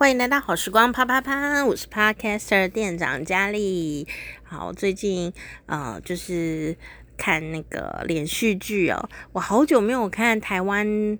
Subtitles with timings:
[0.00, 4.08] 欢迎来到好时光啪啪啪，我是 Podcaster 店长佳丽。
[4.42, 5.30] 好，最近
[5.66, 6.74] 呃就是
[7.18, 11.18] 看那个连续剧哦，我好久没有看台湾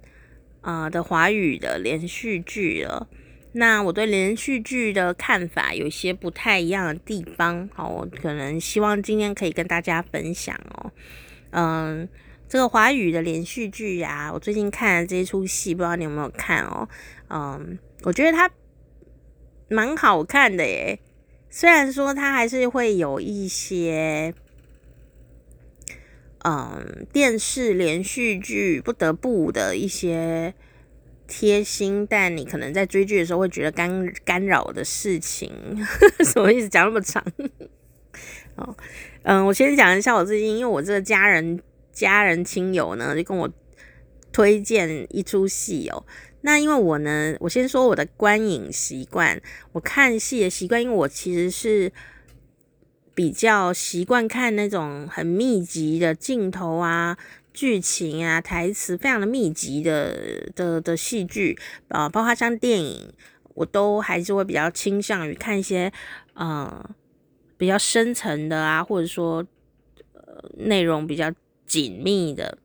[0.62, 3.06] 呃的华语的连续剧了。
[3.52, 10.90] 那我对连续剧的看法有些不太一样的地方，好，我可能希望今天可以跟大家分享哦。
[11.50, 12.08] 嗯，
[12.48, 16.88] 这个华语的连续剧呀，我最近看了这一出戏，不知道你有没有看哦？
[17.28, 18.50] 嗯，我觉得它。
[19.70, 20.98] 蛮好看的耶，
[21.48, 24.34] 虽然说它还是会有一些，
[26.44, 30.52] 嗯，电视连续剧不得不的一些
[31.28, 35.52] 贴心，但你可能在追剧的时候会觉得干干扰的事情。
[36.26, 36.68] 什么意思？
[36.68, 37.24] 讲那么长？
[38.56, 38.76] 哦，
[39.22, 41.60] 嗯，我先讲一下我最近，因为我这个家人、
[41.92, 43.48] 家人亲友呢，就跟我
[44.32, 46.04] 推荐一出戏哦。
[46.42, 49.40] 那因为我呢，我先说我的观影习惯，
[49.72, 51.92] 我看戏的习惯，因为我其实是
[53.14, 57.18] 比较习惯看那种很密集的镜头啊、
[57.52, 63.12] 剧情啊、台词非常的密集的的的戏剧啊，包括像电影，
[63.52, 65.92] 我都还是会比较倾向于看一些
[66.32, 66.88] 呃
[67.58, 69.46] 比较深层的啊，或者说
[70.14, 71.30] 呃内容比较
[71.66, 72.56] 紧密的，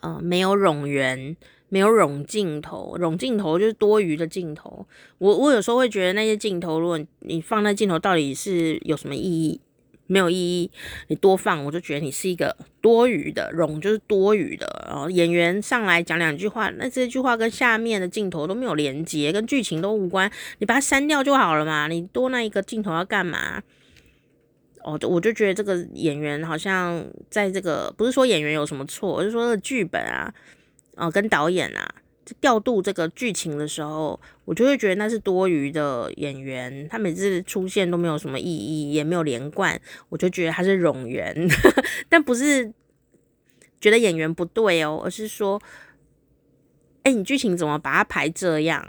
[0.00, 1.36] 呃没有冗员。
[1.70, 4.86] 没有冗镜头，冗镜头就是多余的镜头。
[5.16, 9.60] 我我有时候会觉得那些镜头，如果你放那镜头，到底是有什么意义？
[10.06, 10.70] 没有意义，
[11.06, 13.52] 你多放，我就觉得你是一个多余的。
[13.54, 21.86] 冗就是多余的，然后演员上来讲两句话，那这句话跟下面的镜头都没有连接，跟剧情都无关，你把它删掉就好了嘛。
[21.86, 23.62] 你多那一个镜头要干嘛？
[24.82, 30.34] 哦，我就觉得这个演员好像在这个，不是说演员有什么错，而是说这个剧本啊。
[31.00, 31.94] 哦，跟导演啊，
[32.40, 41.34] 调度这个剧情的时候，我就会觉得那是多余的演员，他每次出现都没有什么意义，也没有连贯，我就觉得他是冗员。
[42.08, 42.72] 但不是
[43.80, 45.60] 觉得演员不对哦，而是说，
[47.02, 48.86] 哎，你剧情怎么把它排这样？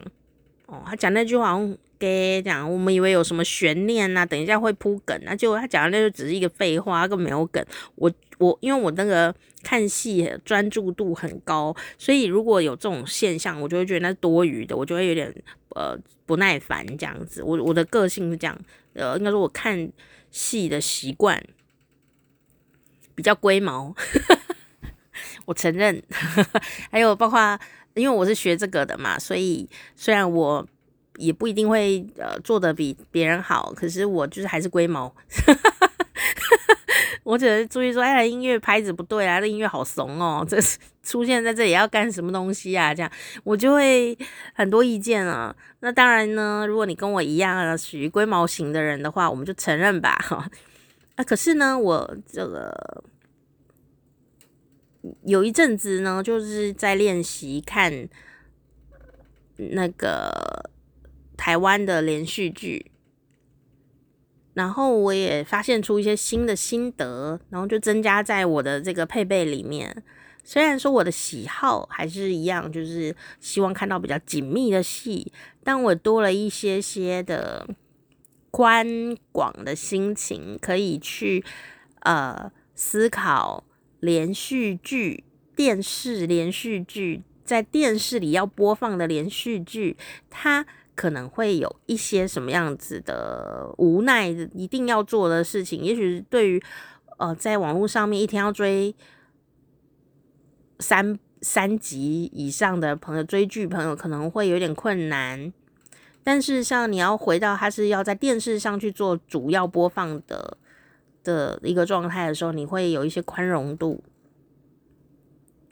[0.66, 7.66] 哦，他讲那句话好像给讲，我们以为有什么悬念啊，等一下会铺梗那，结果他讲的那就只是一个废话，根本没有梗。
[7.96, 9.34] 我我因为我那个。
[9.64, 15.32] 看戏专注度很高，所以如果有这种现象，我就会觉得那是多余的，我就会有点
[15.76, 17.44] 呃不耐烦这样子。
[17.44, 18.60] 我我的个性是这样，
[18.94, 19.88] 呃，应该说我看
[20.32, 21.40] 戏的习惯
[23.14, 23.94] 比较龟毛，
[25.46, 26.02] 我承认。
[26.90, 27.60] 还有包括
[27.94, 30.68] 因为我是学这个的嘛，所以虽然我
[31.18, 35.16] 也不一定会呃做得比别人好，可是我就是还是龟毛。
[37.24, 40.58] 我只是注意说，哎，音乐拍子不对啊，这音乐好怂哦，这
[41.04, 42.94] 出现在这里要干什么东西啊？
[42.96, 43.12] 这样
[43.44, 44.18] 我就会
[44.54, 45.56] 很多意见啊。
[45.82, 50.16] 那当然呢，如果你跟我一样啊，属于龟毛型的人的话，我们就承认吧。
[50.22, 50.50] 哈
[51.16, 53.04] 啊，可是呢，我这个
[55.26, 58.10] 有一阵子呢，就是在练习看
[59.58, 60.70] 那个
[61.38, 62.91] 台湾的连续剧。
[64.54, 70.04] 然后我也发现出一些新的心得，然后就增加在我的这个配备里面。
[70.44, 75.32] 虽然说我的喜好还是一样，就是希望看到比较紧密的戏，
[75.64, 77.66] 但我多了一些些的
[78.50, 81.46] 宽广的心情，可以去
[82.02, 83.64] 呃思考
[84.00, 85.24] 连续剧、
[85.56, 89.96] 电视连续剧，在电视里要播放的连续剧，
[90.30, 90.66] 它。
[91.02, 95.82] 可能会有一些什么样子的无奈，一定要做的事情。
[95.82, 96.62] 也许对于
[97.18, 98.96] 呃，在网络上面一天要追
[100.78, 105.52] 三三集以上的朋友，追剧朋友可能会有点困难。
[106.24, 110.56] 但是像你要回到它是要在电视上去做主要播放的
[111.24, 114.04] 的一个状态的时候，你会有一些宽容度，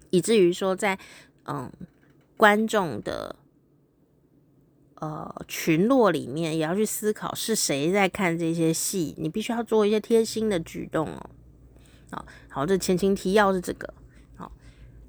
[0.09, 0.97] 以至于说在
[1.45, 1.71] 嗯
[2.35, 3.35] 观众的。
[4.99, 11.29] 呃，群落里面也要去思考是谁在看这些戏，你必须要做一些贴心的举动哦。
[12.11, 13.93] 好，好，这前情提要是这个。
[14.35, 14.51] 好，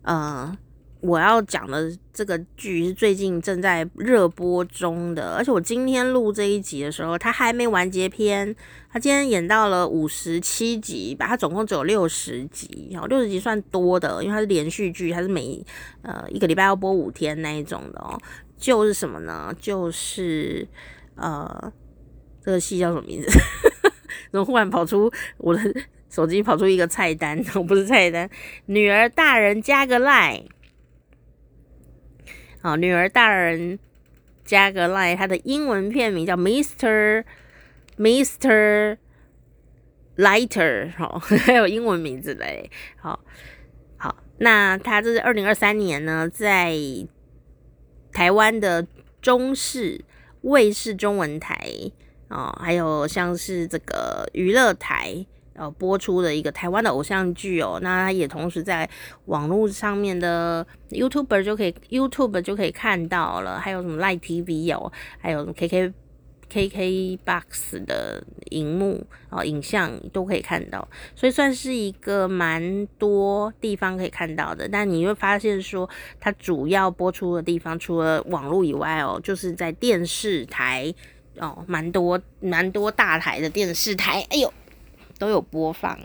[0.03, 0.56] 呃，
[1.00, 8.55] 我要讲的这个剧是最近正在热播中的，而且我今天录这一集的时候，它还没完结篇，
[8.93, 15.64] 它今天演到了五十七集吧，它总共只有六十集，好，六十集算多的，因为它是连续剧，它是每
[16.03, 18.17] 呃一个礼拜要播五天那一种的哦。
[18.61, 19.53] 就是什么呢？
[19.59, 20.69] 就是
[21.17, 21.73] 呃，
[22.45, 23.29] 这个戏叫什么名字？
[24.31, 25.61] 怎么忽然跑出我的
[26.09, 27.43] 手机跑出一个菜单？
[27.55, 28.29] 我 不是菜单，
[28.67, 30.45] 女儿大人加个赖。
[32.62, 33.79] 好，女儿大人
[34.45, 37.25] 加个 line，它的英文片名叫 Mister
[37.97, 38.99] Mister
[40.17, 43.21] Lighter，好， 还有英文名字嘞，好
[43.97, 46.75] 好，那他这是二零二三年呢，在
[48.12, 48.87] 台湾的
[49.21, 50.05] 中视
[50.43, 51.57] 卫视中文台
[52.29, 55.27] 哦，还有像是这个娱乐台。
[55.55, 58.89] 呃，播出的一个台湾的偶像剧哦，那也同时在
[59.27, 65.93] 网络上面的 YouTube 就可以 YouTube 就可以看到了，还有什么赖 TV 哦，还有 KK
[66.50, 74.69] KK Box 的荧幕、哦，影像都可以看到，所以算是一个蛮多地方可以看到的。
[74.69, 75.88] 但你会发现说，
[76.19, 80.93] 它主要播出的地方除了网络以外哦，就是在电视台
[81.38, 84.52] 哦，蛮多蛮多大台的电视台，哎呦。
[85.19, 85.99] 都有播放。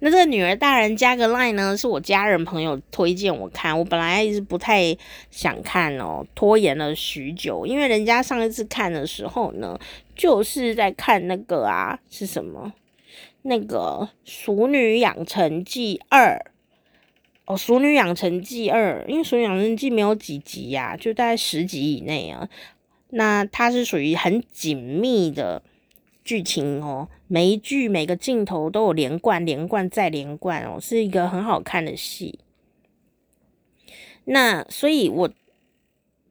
[0.00, 3.76] 那这个女儿大人加个 line 呢，是我家人朋友推荐我看。
[3.76, 4.96] 我本来一直不太
[5.30, 7.66] 想看哦，拖延了许久。
[7.66, 9.78] 因为人家上一次看的时候呢，
[10.14, 12.72] 就是在看那个啊，是什么？
[13.42, 16.44] 那个《熟女养成记二》
[17.46, 22.48] 哦，《熟女养成记二》，因为《熟女养成记》没有几集呀，啊，就大概十集以内啊。
[23.10, 25.62] 那它是属于很紧密的。
[26.28, 32.38] 剧情哦，每一句每个镜头都有连贯、连贯再连贯哦，是一个很好看的戏。
[34.26, 35.30] 那所以，我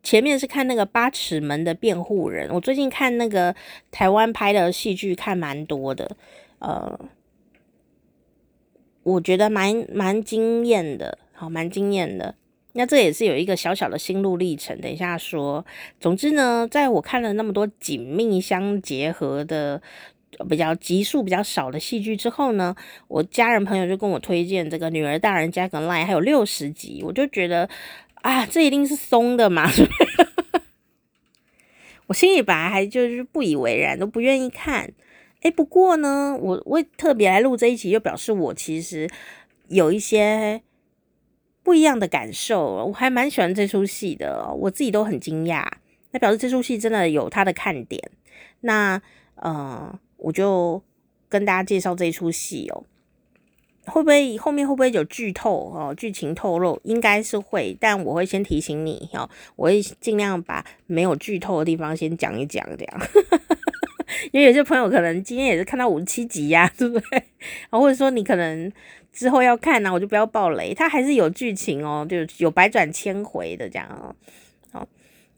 [0.03, 3.55] 前面是看那个《八尺门的辩护人》，我最近看那个
[3.89, 6.15] 台湾拍的戏剧看蛮多的，
[6.59, 6.99] 呃，
[9.01, 12.35] 我觉得蛮蛮惊艳的，好，蛮惊艳的。
[12.77, 15.65] 那这也是有一个小小的心路历程，等一下说。
[15.99, 19.81] 总之呢，在我看了那么多紧密相结合的、
[20.47, 22.75] 比较集数比较少的戏剧之后呢，
[23.07, 27.67] 我家人朋友就跟我推荐这个《女儿大人加个 line》，还有六十集，我就觉得
[28.21, 29.67] 啊，这一定是松的嘛。
[32.05, 34.93] 我心里本来还就是不以为然，都不愿意看。
[35.41, 39.09] 诶，不过呢，我我特别来录这一集，就表示我其实
[39.69, 40.61] 有一些。
[41.67, 45.67] 不一样的感受，我还蛮喜欢这出戏的，我自己都很惊讶。
[46.11, 48.01] 那表示这出戏真的有它的看点。
[48.61, 49.01] 那
[49.35, 50.81] 呃，我就
[51.27, 52.85] 跟大家介绍这出戏哦。
[53.85, 55.93] 会不会后面会不会有剧透哦？
[55.93, 63.01] 剧情透露应该是会，但我会先提醒你哦，我会尽量把没有剧透的地方先讲一讲，这样。
[64.31, 67.23] 因为有些朋友可能今天也是看到五十七集呀，对不对？
[67.69, 68.71] 或者说你可能。
[69.17, 70.75] 之后要看呢、我就不要爆雷。
[70.75, 74.13] 它还是有剧情哦，就有百转千回的这样哦。
[74.71, 74.87] 好，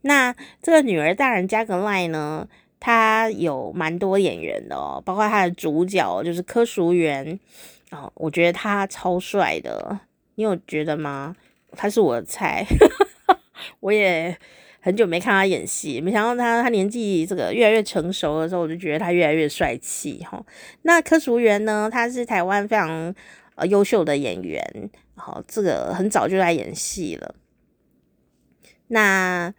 [0.02, 2.46] 那这个女儿大人加个 line 呢，
[2.78, 7.40] 她有蛮多演员的哦，包括她的主角就是柯淑媛
[7.90, 10.00] 哦，我觉得他超帅的，
[10.34, 11.34] 你有觉得吗？
[11.74, 12.66] 他是我的菜，
[13.80, 14.36] 我也
[14.80, 20.44] 很久没看他演戏，没想到他他年纪这个越来越成熟的时候，我就觉得他越来越帅气哈。
[20.82, 23.14] 那柯淑媛呢，他是台湾非常。
[23.60, 27.34] 呃，优秀的演员，好，这个很早就在演戏了。
[28.88, 29.52] 那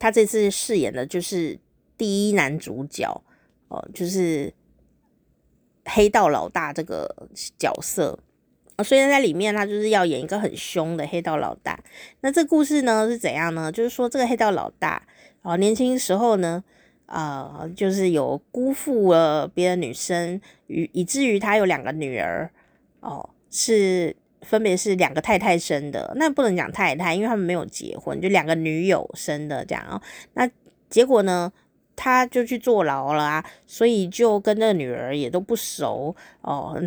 [0.00, 1.56] 他这次饰演的就是
[1.96, 3.22] 第一男主角，
[3.68, 4.52] 哦，就是
[5.84, 8.18] 黑道老大这个角色。
[8.76, 11.78] 哦，所以在里面他就是要演一个很凶的黑道老大。
[12.22, 13.70] 那这故事呢是怎样呢？
[13.70, 15.06] 就是说这个黑道老大，
[15.42, 16.64] 哦，年轻时候呢，
[17.06, 22.50] 啊，呃，就是有辜负了别的女生，以以至于他有两个女儿。
[23.00, 30.00] 哦，是分别是两个太太生的，那不能讲太太，因为他们没有结婚，就两个女友生的这样哦。
[30.34, 30.48] 那
[30.88, 31.52] 结果呢，
[31.96, 36.80] 他就去坐牢了啊，所以就跟那女儿也都不熟哦。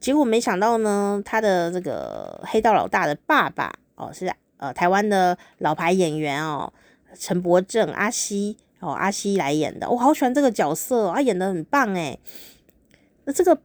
[0.00, 6.72] 结果没想到呢，他的这个黑道老大的爸爸哦，是呃台湾的老牌演员哦，
[7.18, 12.18] 陈柏正阿西哦，阿西来演的，我好喜欢这个角色哦，他演的很棒诶。
[13.24, 13.58] 那这个。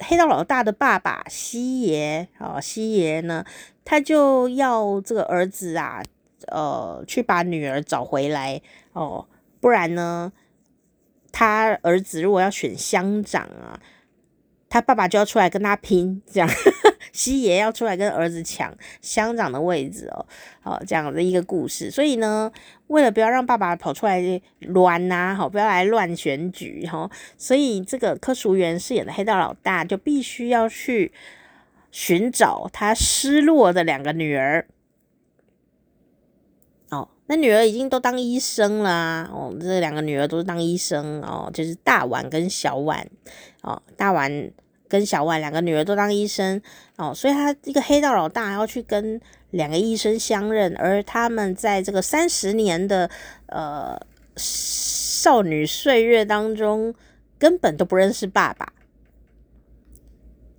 [0.00, 3.44] 黑道老大的爸爸西爷哦，西爷呢，
[3.84, 6.02] 他就要这个儿子啊，
[6.46, 8.60] 呃，去把女儿找回来
[8.92, 9.26] 哦，
[9.60, 10.32] 不然呢，
[11.32, 13.80] 他儿子如果要选乡长啊，
[14.68, 16.48] 他爸爸就要出来跟他拼，这样。
[17.12, 20.26] 西爷要出来跟儿子抢乡长的位置哦，
[20.60, 21.90] 好，这样的一个故事。
[21.90, 22.52] 所以呢，
[22.88, 31.12] 为了不要让爸爸跑出来乱呐，好，不要来乱选举哈，所以这个柯淑媛饰演的黑道老大就必须要去
[31.90, 34.66] 寻找他失落的两个女儿。
[36.90, 43.08] 哦，那女儿已经都当医生了哦，这两个女儿都是当医生哦，就是大碗跟小碗
[43.62, 44.50] 哦，大碗。
[44.88, 46.60] 跟小婉两个女儿都当医生
[46.96, 53.08] 哦，所以他一个黑道老大要去跟两个医生相认，而他们在这个三十年的
[53.46, 54.00] 呃
[54.36, 56.94] 少女岁月当中
[57.38, 58.72] 根本都不认识爸爸，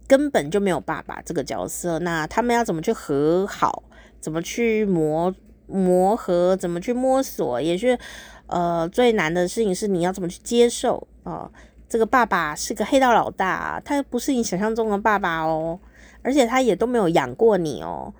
[0.07, 1.99] 根本就没有爸爸这个角色。
[1.99, 3.83] 那他们要怎么去和好？
[4.19, 5.33] 怎么去磨
[5.67, 6.55] 磨合？
[6.55, 7.61] 怎么去摸索？
[7.61, 7.97] 也是
[8.47, 11.49] 呃最难的事情是你要怎么去接受啊？
[11.89, 15.79] 这个爸爸是个黑道老大，他不是你想象中的爸爸哦，
[16.21, 18.13] 而且他也都没有养过你哦。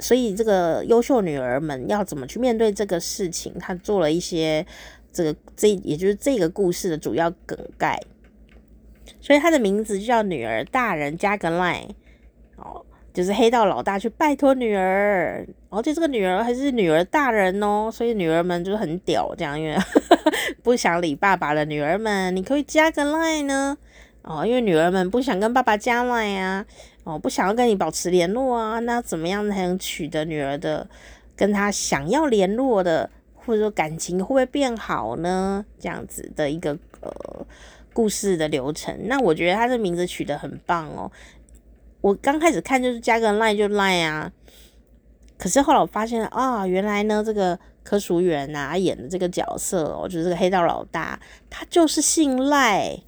[0.00, 3.54] 所以这个优秀女儿们要怎么去面对这个事情？
[3.60, 4.66] 他做了一些
[5.12, 7.98] 这个这也就是这个故事的主要梗概。
[9.20, 11.90] 所以他的名字就叫女儿大人加个 line
[12.56, 19.74] 哦，就是黑道老大去拜托女儿，而且这个女儿还是女儿大人哦，所以女儿们就很屌这样，因为
[20.62, 23.78] 不想理爸爸的女儿们，你可以加个 line 呢
[24.22, 26.66] 哦，因为女儿们不想跟爸爸加 line 啊。
[27.04, 28.78] 哦，不想要跟你保持联络啊？
[28.78, 30.88] 那怎么样才能取得女儿的
[31.36, 35.62] 跟他想要联络的，或者说感情会不会变好呢？
[35.78, 36.70] 这样子的一个
[37.02, 37.46] 呃
[37.92, 38.98] 故事的流程。
[39.02, 41.12] 那我觉得他的名字取得很棒哦。
[42.04, 44.30] 我刚开始看就是加个 line 就 line 啊，
[45.38, 51.18] 可是后来我发现啊、原来呢这个柯淑媛啊演的这个角色哦，就是这个黑道老大，
[51.48, 53.00] 他就是姓赖。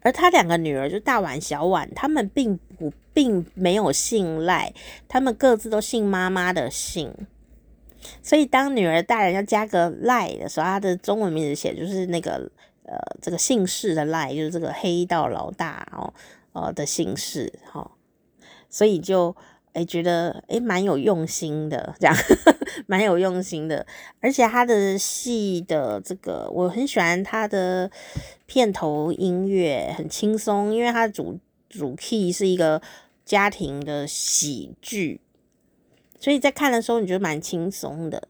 [0.00, 4.74] 而他两个女儿就大碗小碗，他们并不并没有姓赖，
[5.06, 7.14] 他们各自都姓妈妈的姓。
[8.20, 12.50] 所以当女儿大人要加个赖的时候，他的中文名字写就是那个
[12.82, 16.12] 呃这个姓氏的赖，就是这个黑道老大哦
[16.52, 17.90] 呃的形式哈、哦，
[18.68, 19.36] 所以就。
[19.74, 22.14] 哎，觉得哎蛮有用心的，这样
[22.86, 23.86] 蛮有用心的，
[24.20, 27.90] 而且他的戏的这个我很喜欢他的
[28.44, 31.40] 片头音乐，很轻松，因为他的主
[31.70, 32.82] 主 key 是一个
[33.24, 35.22] 家庭的喜剧，
[36.20, 38.28] 所以在看的时候你觉得蛮轻松的。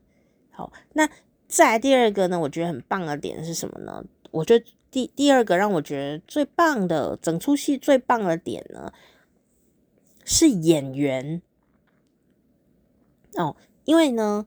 [0.52, 1.10] 好，那
[1.48, 4.04] 再来第二个呢，我觉得很棒的点是什么呢？
[4.30, 8.92] 我觉得第第二个让我觉得最棒的整出戏最棒的点呢。
[10.24, 11.42] 是演员
[13.34, 14.46] 哦，因为呢，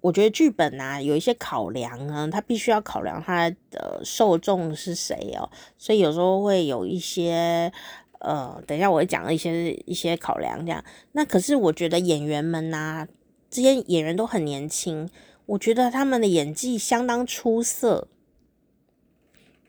[0.00, 5.48] 我觉得剧本啊有一些考量呢，他必须要考量他的受众是谁哦，
[5.78, 7.72] 所以有时候会有一些
[8.18, 10.84] 呃，等一下我会讲一些一些考量这样。
[11.12, 13.06] 那可是我觉得演员们呐、
[13.48, 15.08] 这些演员都很年轻，
[15.46, 18.08] 我觉得他们的演技相当出色。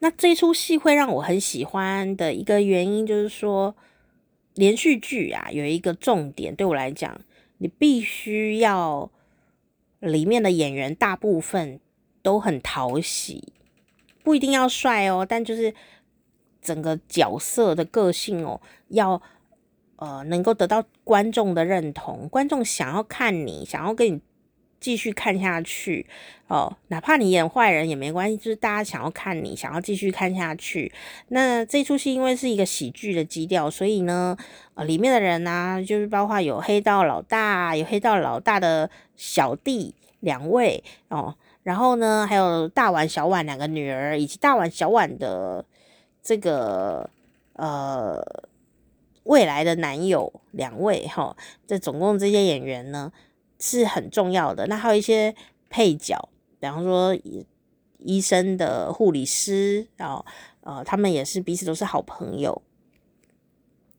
[0.06, 3.76] 那这出戏会让我很喜欢的一个原因就是说。
[4.54, 7.20] 连续剧啊，有一个重点，对我来讲，
[7.58, 9.12] 你必须要
[10.00, 11.82] 里面的演员大部分
[12.22, 13.52] 都很讨喜，
[14.24, 15.74] 不一定要帅哦，但就是
[16.62, 19.22] 整个角色的个性哦，要
[19.98, 24.22] 呃能够得到观众的认同，观众想要看你，想要跟你。
[24.86, 26.06] 继续看下去
[26.48, 30.94] 哦，哪怕你演坏人也没关系，就是大家想要看你，想要继续看下去。
[31.30, 34.38] 那这出戏因为是一个喜剧的基调，所以呢，
[34.76, 45.66] 呃，里面的人呢、就是包括有黑道老大，有黑道老大的小弟两位哦，然后呢，还有大碗小碗两个女儿，以及大碗小碗的
[46.22, 47.10] 这个
[47.54, 48.24] 呃
[49.24, 53.12] 未来的男友两位哈、这总共这些演员呢。
[53.66, 54.68] 是很重要的。
[54.68, 55.34] 那还有一些
[55.70, 56.30] 配角，
[56.60, 57.18] 比方说
[57.98, 60.24] 医生的护理师，然后
[60.62, 62.62] 呃，他们也是彼此都是好朋友。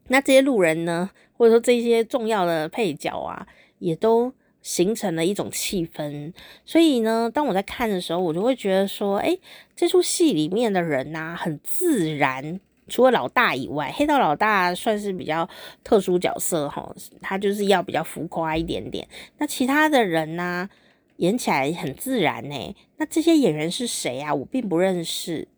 [0.09, 3.45] 那这些路人呢，或者说这些重要的配角啊，
[3.81, 4.33] 也都
[4.63, 6.33] 形成了一种气氛。
[6.65, 9.41] 所以呢，当我在看的时候，我就会觉得说，诶，
[9.75, 12.61] 这出戏里面的人呐、很自然。
[12.89, 15.49] 除了老大以外，黑道老大算是比较
[15.83, 19.09] 特殊角色哈，他就是要比较浮夸一点点。
[19.39, 20.69] 那其他的人呢、
[21.17, 22.77] 演起来很自然呢。
[22.99, 24.33] 那这些演员是谁啊？
[24.33, 25.49] 我并不认识，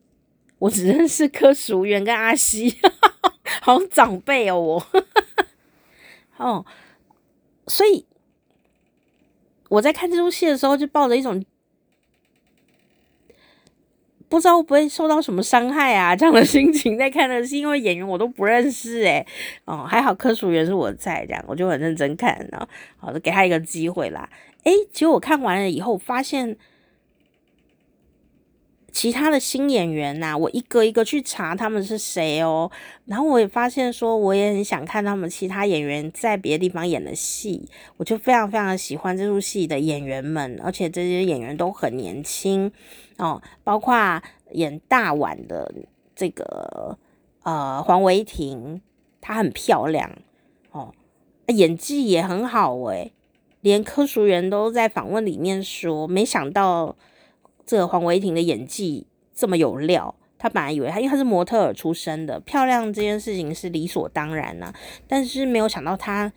[0.58, 2.78] 我只认识柯淑媛跟阿西，
[3.61, 4.87] 好长辈哦我。
[6.38, 6.64] 哦，
[7.66, 8.06] 所以
[9.68, 11.44] 我在看这出戏的时候，就抱着一种。
[14.28, 16.14] 不知道会不会受到什么伤害啊？
[16.14, 19.26] 这样的心情在看的是因为演员我都不认识诶。
[19.64, 22.68] 哦，还好柯淑媛是我在这样，我就很认真看，然后
[22.99, 24.28] 好的给他一个机会啦。
[24.64, 26.56] 诶，结果我看完了以后发现
[28.92, 32.70] 其他的新演员呐、我一个一个去查他们是谁哦，
[33.06, 37.66] 然后我也发现说我也很想看他们其他演员在别的地方演的戏，
[37.97, 42.70] 我就非常非常喜欢这出戏的演员们，而且这些演员都很年轻。
[43.18, 44.20] 哦，包括
[44.52, 45.72] 演大碗的
[46.16, 46.98] 这个
[47.42, 48.80] 呃黄维婷，
[49.20, 50.10] 她很漂亮
[50.72, 50.92] 哦，
[51.48, 53.12] 演技也很好诶。
[53.60, 56.96] 连柯淑媛都在访问里面说，没想到
[57.66, 60.14] 这个黄维婷的演技这么有料。
[60.40, 64.72] 他本来以为他，因为他是模特儿出身的，漂亮这件事情是理所当然呐、
[65.08, 66.32] 但是没有想到他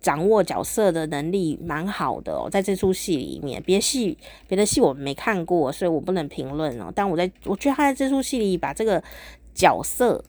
[0.00, 4.16] 掌握角色的能力蛮好的哦，在这出戏里面，别戏
[4.46, 6.92] 别的戏我没看过，所以我不能评论哦。
[6.94, 9.02] 但我在我觉得他在这出戏里把这个
[9.54, 10.24] 角色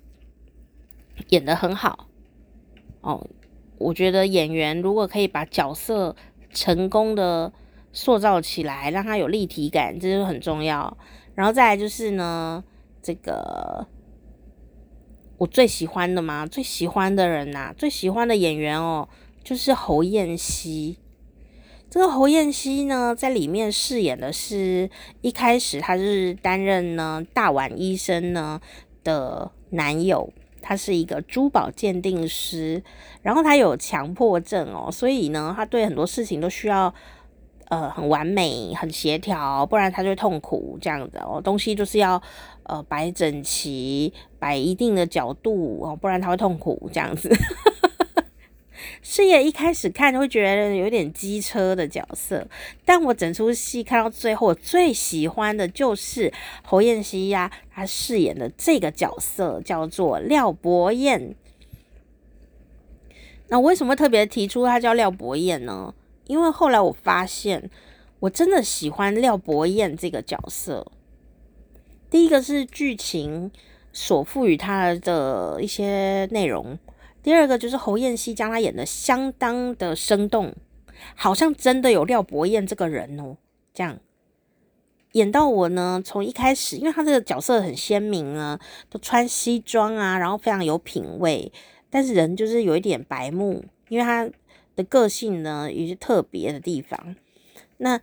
[1.29, 2.07] 演得很好
[3.01, 3.27] 哦。
[3.77, 6.15] 我觉得演员如果可以把角色
[6.51, 7.51] 成功的
[7.91, 10.97] 塑造起来，让他有立体感，这就很重要。
[11.35, 12.63] 然后再来就是呢。
[13.01, 13.87] 这个
[15.37, 19.07] 我最喜欢的嘛，最喜欢的人呐、最喜欢的演员哦，
[19.49, 20.99] 就是侯彦希。
[21.89, 24.87] 这个侯彦希呢，在里面饰演的是
[25.21, 28.61] 一开始他是担任呢大碗医生呢
[29.03, 32.83] 的男友，他是一个珠宝鉴定师，
[33.23, 36.93] 然后他有强迫症哦，所以呢，他对很多事情都需要。
[37.69, 41.39] 呃，很完美，很协调，不然他就痛苦这样子哦。
[41.39, 42.19] 东西就是要
[42.63, 47.29] 呃摆整齐，摆一定的角度哦，不然他会痛苦这样子。
[49.01, 52.47] 事业一开始看就会觉得有点机车的角色，
[52.85, 56.31] 但我整出戏看到最后，我最喜欢的就是
[56.63, 61.35] 侯彦希呀，他饰演的这个角色叫做廖博彦。
[63.47, 65.93] 那为什么特别提出他叫廖博彦呢？
[66.27, 67.69] 因为后来我发现，
[68.19, 70.91] 我真的喜欢廖博彦这个角色。
[72.11, 73.49] 第一个是剧情
[73.91, 76.77] 所赋予他的一些内容，
[77.21, 80.53] 第二个就是侯彦希将他演得相当的生动，
[81.15, 83.37] 好像真的有廖伯彦这个人哦。
[83.73, 83.99] 这样
[85.13, 88.59] 演到我呢，从一开始，因为他这个角色很鲜明啊，
[88.89, 91.51] 都穿西装啊，然后非常有品味，
[91.89, 94.29] 但是人就是有一点白目，因为他。
[94.75, 97.13] 的个性呢，有些特别的地方。
[97.79, 97.99] 那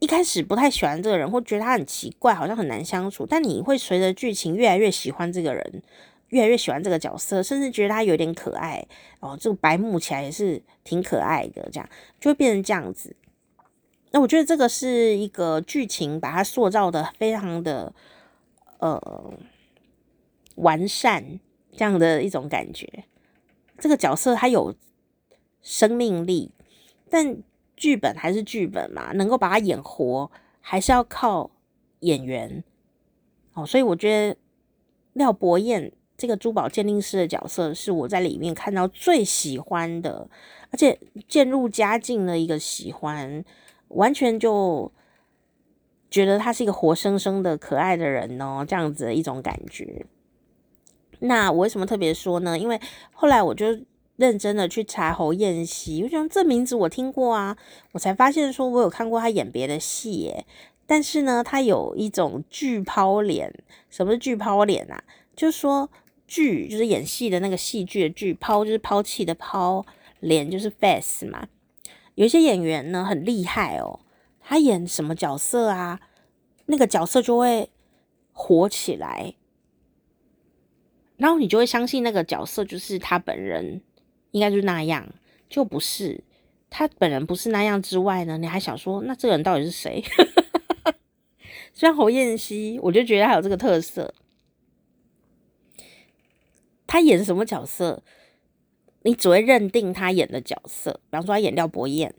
[0.00, 3.24] 一开始不太喜欢这个人，或觉得他很奇怪，好像很难相处。
[3.24, 5.82] 但你会随着剧情越来越喜欢这个人，
[6.30, 8.84] 越来越喜欢这个角色，甚至觉得他有点可爱
[9.20, 9.36] 哦。
[9.40, 11.88] 这个白目起来也是挺可爱的，这样
[12.18, 13.14] 就会变成这样子。
[14.10, 17.94] 那我觉得这个是一个剧情把他塑造的非常的
[18.78, 19.32] 呃
[20.56, 21.38] 完善，
[21.76, 23.04] 这样的一种感觉。
[23.78, 24.74] 这个角色他有。
[25.62, 26.52] 生命力，
[27.10, 27.36] 但
[27.76, 30.30] 剧本还是剧本嘛，能够把它演活，
[30.62, 31.50] 还是要靠
[31.98, 32.64] 演员。
[33.52, 34.38] 哦，所以我觉得
[35.12, 40.28] 廖博彦这个珠宝鉴定师的角色是我在里面看到最喜欢的，
[40.70, 43.42] 而且渐入佳境的一个喜欢，
[43.88, 44.92] 完全就
[46.10, 50.04] 觉得他是一个活生生的可爱的人哦，这样子的一种感觉。
[51.20, 52.58] 那我为什么特别说呢？
[52.58, 52.78] 因为
[53.12, 53.66] 后来我就。
[54.16, 57.56] 认真的去查侯彦希，我想这名字我听过啊，
[57.92, 60.44] 我才发现说我有看过他演别的戏耶，
[60.86, 63.50] 但是呢，他有一种巨抛脸。
[63.88, 65.02] 什么是巨抛脸啊？
[65.34, 65.88] 就是说
[66.30, 69.84] 剧就是演戏的那个戏剧的剧，抛就是抛弃的抛，
[70.20, 71.48] 脸就是 face 嘛。
[72.14, 73.98] 有一些演员呢很厉害哦，
[74.38, 76.00] 他演什么角色啊，
[76.66, 77.70] 那个角色就会
[78.32, 79.34] 火起来，
[81.16, 83.82] 然后你就会相信那个角色就是他本人。
[84.32, 85.12] 应该就是那样，
[85.48, 86.22] 就不是
[86.70, 90.00] 他本人不是那样之外呢，你还想说那这个人到底是谁？
[91.74, 94.14] 像侯彦希，我就觉得他有这个特色。
[96.90, 98.02] 他演什么角色，
[99.02, 100.92] 你只会认定他演的角色。
[101.08, 102.12] 比方说他演廖伯彦，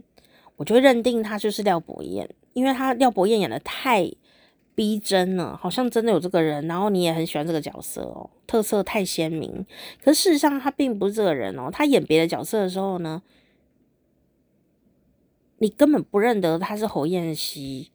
[0.56, 4.10] 我就会认定他就是廖伯彦，因为他廖伯彦演的太。
[4.74, 9.66] 逼真了，好像真的有这个人，然后你也很喜欢这个角色哦，特色太鲜明。
[10.02, 13.22] 可事实上他并不是这个人哦，他演别的角色的时候呢，
[15.58, 17.92] 你根本不认得他是侯彦希。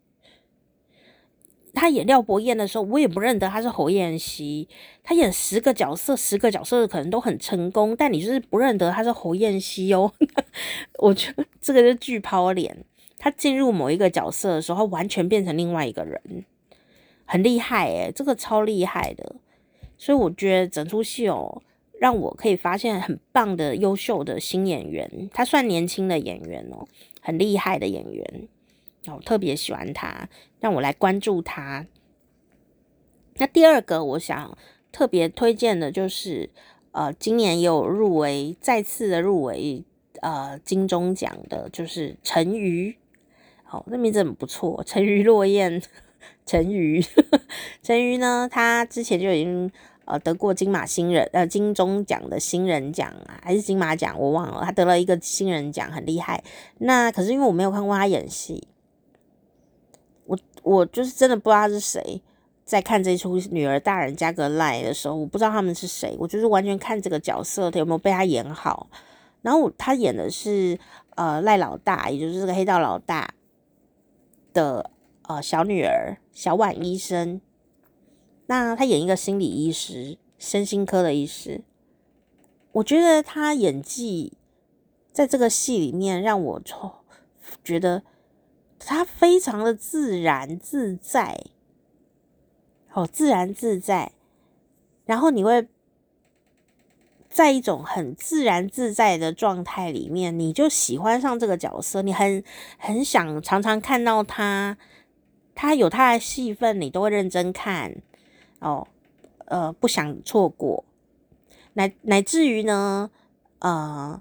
[1.76, 4.66] 他演廖伯彦的时候，我也不认得他是侯彦希。
[5.04, 10.10] 他演十个角色，十个角色可能都很成功，但你就是不认得他是侯彦希哦。
[10.98, 12.84] 我觉得这个是巨抛脸。
[13.18, 16.44] 他进入某一个角色的时候，完全变成另外一个人。
[17.26, 19.36] 很厉害诶，这个超厉害的，
[19.98, 21.60] 所以我觉得整出戏哦，
[21.98, 25.28] 让我可以发现很棒的、优秀的新演员。
[25.32, 26.86] 他算年轻的演员哦，
[27.20, 28.48] 很厉害的演员，
[29.14, 30.28] 我特别喜欢他，
[30.60, 31.86] 让我来关注他。
[33.36, 34.56] 那第二个我想
[34.90, 36.50] 特别推荐的就是，
[36.92, 39.84] 呃，今年有入围，再次的入围，
[40.22, 42.96] 呃，金钟奖的，就是陈瑜。
[43.62, 45.82] 好，那名字很不错，陈瑜落雁。
[46.44, 47.04] 陈瑜，
[47.82, 48.48] 陈瑜呢？
[48.50, 49.70] 他之前就已经
[50.04, 56.42] 呃得过金马新人呃金钟奖的新人奖啊，还是金马奖我忘了，他得了一个新人奖，很厉害。
[56.78, 58.66] 那可是因为我没有看过他演戏，
[60.66, 62.20] 我就是真的不知道他是谁。
[62.64, 68.88] 在看这出《女儿大人加个赖》的时候，我不知道他们是谁，我就是完全看这个角色他有没有被他演好。
[69.42, 70.76] 然后他演的是
[71.14, 73.32] 呃赖老大，也就是这个黑道老大
[74.52, 74.90] 的
[75.22, 77.40] 呃小女儿小婉医生。
[78.46, 81.62] 那他演一个心理医师，身心科的医师。
[82.72, 84.32] 我觉得他演技
[85.12, 86.90] 在这个戏里面让我从
[87.62, 88.02] 觉得
[88.78, 91.38] 他非常的自然自在。
[92.92, 94.12] 哦，自然自在，
[95.04, 95.68] 然后你会
[97.28, 102.42] 在一种很自然自在的状态里面，你就喜欢上这个角色，你很
[102.78, 104.78] 很想常常看到他，
[105.54, 107.94] 他有他的戏份，你都会认真看
[108.60, 108.88] 哦，
[109.44, 110.82] 呃，不想错过，
[111.74, 113.10] 乃乃至于呢，
[113.58, 114.18] 呃，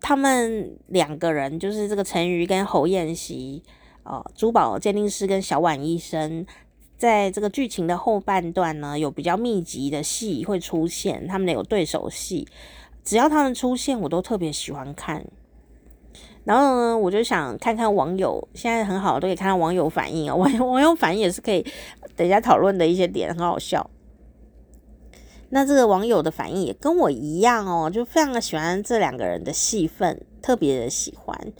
[0.00, 3.62] 他们两个人就是这个陈瑜跟侯彦希，
[4.02, 6.46] 哦，珠宝鉴定师跟小婉医生。
[6.96, 12.46] 在这个剧情的后半段呢，有比较密集的戏会出现，他们有对手戏，
[13.02, 15.24] 只要他们出现，我都特别喜欢看。
[16.44, 21.64] 然后呢，我就想看看网友现在很好，都可以看到网友反应哦，网友网友反应也是可以
[22.14, 23.88] 等一下讨论的一些点，很好笑。
[25.50, 31.52] 那这个网友的反应也跟我一样哦，就非常的喜欢这两个人的戏份，特别的喜欢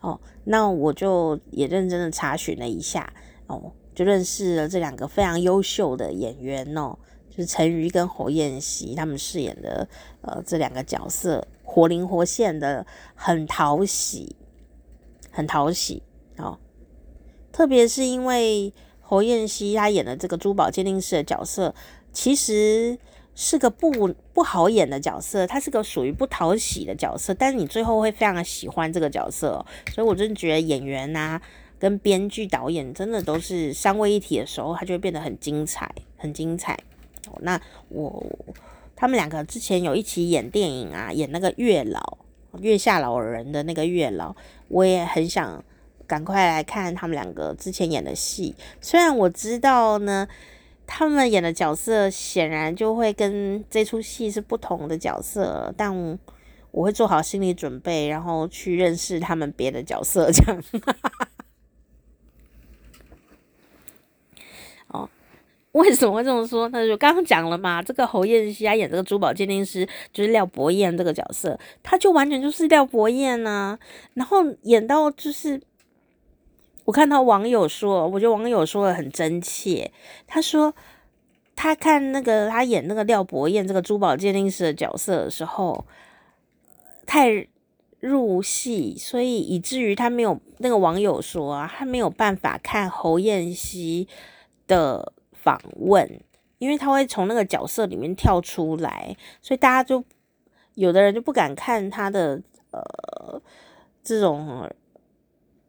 [0.00, 0.20] 哦。
[0.44, 3.12] 那我就也认真的查询了一下
[3.46, 3.72] 哦。
[3.94, 6.96] 就认识了这两个非常优秀的演员哦，
[7.28, 9.88] 就是陈瑜跟侯彦希他们饰演的
[10.20, 14.36] 呃这两个角色，活灵活现的，很讨喜，
[15.32, 16.00] 很讨喜
[16.36, 16.56] 哦。
[17.50, 21.74] 特别是因为侯彦希他演的这个珠宝鉴定师的角色，
[22.12, 22.96] 其实
[23.40, 31.40] 是个不不好演的角色，他是个属于不讨喜的角色，但是你最后会非常的喜欢这个角色，所以我真的觉得演员呐、
[31.78, 36.76] 跟编剧、导演真的都是三位一体的时候，他就会变得很精彩，很精彩。
[37.42, 38.20] 那我
[38.96, 42.18] 他们两个之前有一起演电影啊，演那个月老、
[42.58, 44.34] 月下老人的那个月老，
[44.66, 45.62] 我也很想
[46.08, 48.56] 赶快来看他们两个之前演的戏。
[48.80, 50.26] 虽然我知道呢，
[50.90, 56.18] 他们演的角色显然就会跟这出戏是不同的角色，但
[56.70, 60.62] 我会做好心理准备，然后去认识他们别的角色，这样。
[64.88, 65.08] 哦
[65.72, 66.66] 为什么会这么说？
[66.70, 73.78] 那就刚刚讲了嘛，这个侯彦希他演这个珠宝鉴定师就是廖博彦这个角色，他就完全就是廖博彦呐、
[74.14, 75.60] 然后演到就是，
[76.88, 79.92] 我看到网友说，我觉得网友说的很真切。
[80.26, 80.74] 他说
[81.54, 85.84] 他看那个他演那个廖博彦这个珠宝鉴定师的角色的时候，
[87.04, 87.46] 太
[88.00, 94.08] 入戏，所以以至于他没有那个网友说啊，他没有办法看侯彦希
[94.66, 95.12] 的。
[95.40, 96.20] 访问，
[96.58, 100.04] 因为他会从那个角色里面跳出来，所以大家就
[100.74, 103.40] 有的人就不敢看他的呃
[104.02, 104.68] 这种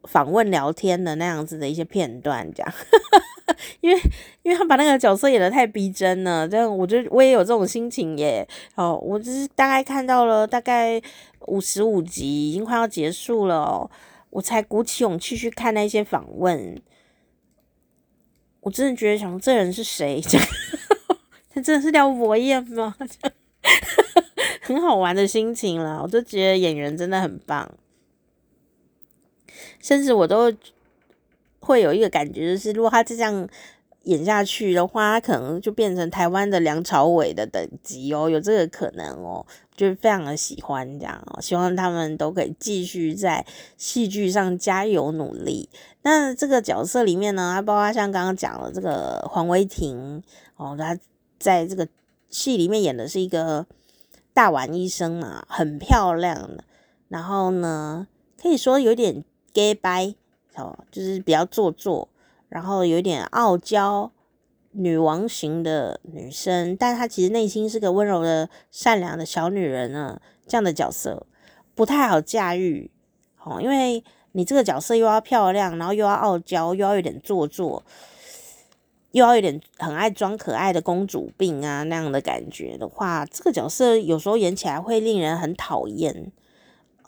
[0.04, 2.72] 访问聊天的那样子的一些片段，这样，
[3.80, 4.00] 因为
[4.42, 8.46] 因为他把那个角色演得太逼真了，这样我就我也有这种心情耶。
[8.74, 11.00] 哦，我只是大概看到了大概
[11.46, 13.90] 五十五集，已经快要结束了，
[14.30, 16.80] 我才鼓起勇气去看那些访问。
[18.60, 20.20] 我真的觉得想这人是谁？
[21.52, 22.94] 他 真的是廖博彦吗？
[24.62, 27.70] 很好玩的心情啦，我就觉得演员真的很棒，
[29.80, 30.52] 甚至我都
[31.60, 33.48] 会有一个感觉，就是如果他这样
[34.04, 39.46] 演下去的话，他可能就变成台湾的梁朝伟的等级哦，有这个可能哦。
[39.76, 43.46] 就非常的喜欢这样哦，希望他们都可以继续在
[43.78, 45.70] 戏剧上加油努力。
[46.02, 50.22] 那这个角色里面呢，还包括像刚刚讲的这个黄维婷
[50.56, 50.94] 哦，他
[51.38, 51.88] 在这个
[52.28, 53.64] 戏里面演的是一个
[54.34, 56.62] 大碗医生嘛，很漂亮的。
[57.08, 58.06] 然后呢，
[58.38, 60.14] 可以说有点假掰
[60.56, 62.08] 哦，就是比较做作，
[62.48, 64.10] 然后有点傲娇。
[64.72, 70.20] 女王型的女生，但她其实内心是个温柔的、善良的小女人呢。
[70.46, 71.26] 这样的角色
[71.74, 72.88] 不太好驾驭，
[73.42, 77.82] 哦，因为你这个角色又要漂亮，然后又要傲娇，又要有点做作，
[79.10, 86.30] 又要有点很爱装可爱的公主病啊那样的感觉的话，这个角色有时候演起来会令人很讨厌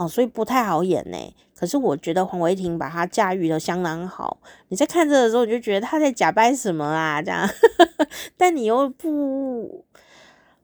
[0.03, 1.17] 哦，所以不太好演呢。
[1.55, 4.39] 可是我觉得黄维婷把他驾驭的相当好。
[4.69, 7.23] 你在看这的时候，你就觉得他在假掰什么啊？
[7.23, 7.49] 这样，
[8.37, 9.85] 但你又不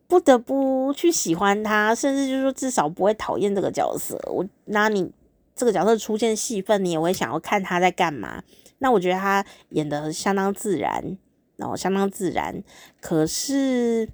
[0.09, 4.21] 不得不去喜欢他，甚至就是说至少不会讨厌这个角色。
[4.27, 5.11] 我那你
[5.55, 8.43] 这个角色出现戏份，你也会想要看他在干嘛。
[8.79, 11.17] 那我觉得他演的相当自然，
[11.57, 12.63] 然后相当自然。
[13.01, 14.09] 可是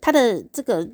[0.00, 0.90] 他的这个。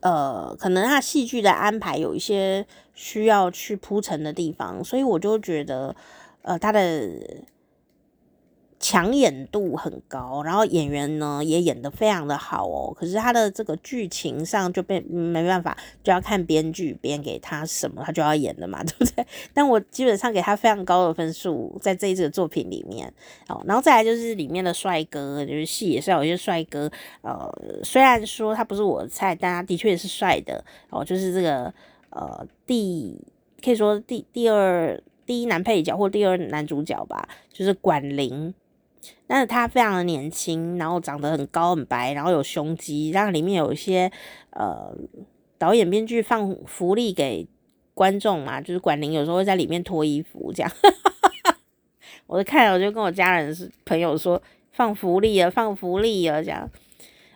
[0.00, 5.94] 呃，可能他戏剧的安排有一些需要去铺陈的地方，所以我就觉得，
[6.42, 7.08] 呃，他的
[8.80, 12.94] 抢眼度很高，然后演员呢也演得非常的好哦。
[12.96, 19.26] 可是他的这个剧情上就被没办法，就要看编剧编给他什么，他就要演的嘛， 对不对？
[19.52, 23.12] 但我基本上给他非常高的分数，在这一次的作品里面
[23.48, 23.60] 哦。
[23.66, 26.88] 然后再来就是里面的帅哥，就是戏也是有一些帅哥。
[27.22, 31.04] 呃，虽然说他不是我的菜，但他的确是帅的哦。
[31.04, 31.74] 就是这个
[32.10, 33.20] 呃，第
[33.60, 38.54] 可以说第第二第一男配角或第二男主角吧，就是管凌。
[39.30, 44.10] 但是他非常的年轻，然后长得很高很白，然后有胸肌，然后里面有一些
[44.52, 44.90] 呃
[45.58, 47.46] 导演编剧放福利给
[47.92, 50.72] 观众嘛，就是管宁有时候会在里面脱衣服这样，
[52.26, 56.66] 我就看了，我就跟我家人是朋友说放福利啊，放福利啊这样，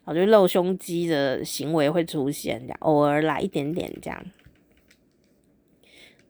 [0.04, 4.24] 我觉得露胸肌的行为会出现这样，偶尔来一点点这样，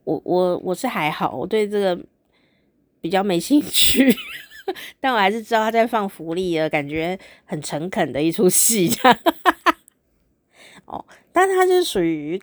[0.03, 1.97] 我我我是还好，我对这个
[3.01, 4.13] 比较没兴趣。
[5.01, 8.91] 但我还是知道他在放福利了，感觉很诚恳的一出戏。
[10.85, 12.43] 哦，但他是属于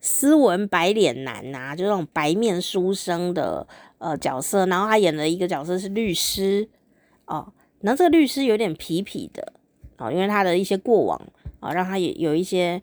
[0.00, 3.66] 斯文白脸男呐、啊，就那种白面书生的
[3.98, 4.66] 呃角色。
[4.66, 6.68] 然后他演的一个角色是律师
[7.26, 9.52] 哦，然后这个律师有点痞痞的
[9.98, 11.16] 哦，因为他的一些过往
[11.60, 12.80] 啊、哦，让他有有一些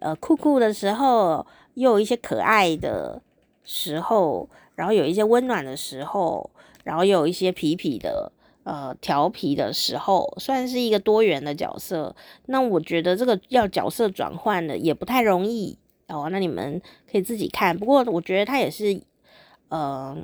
[0.00, 3.20] 呃酷酷的时候，又有一些可爱的
[3.64, 6.50] 时候，然后有一些温暖的时候。
[6.86, 8.30] 然后有一些痞痞的，
[8.62, 12.14] 呃，调皮的时候，算是一个多元的角色。
[12.46, 16.28] 那我觉得这个要角色转换的也不太容易哦。
[16.30, 17.76] 那你们可以自己看。
[17.76, 19.02] 不过我觉得他也是，
[19.68, 20.16] 呃，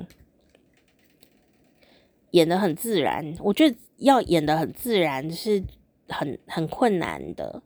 [2.31, 3.35] 演的很自然。
[3.41, 5.61] 我觉得要演的很自然是
[6.07, 7.61] 很很困难的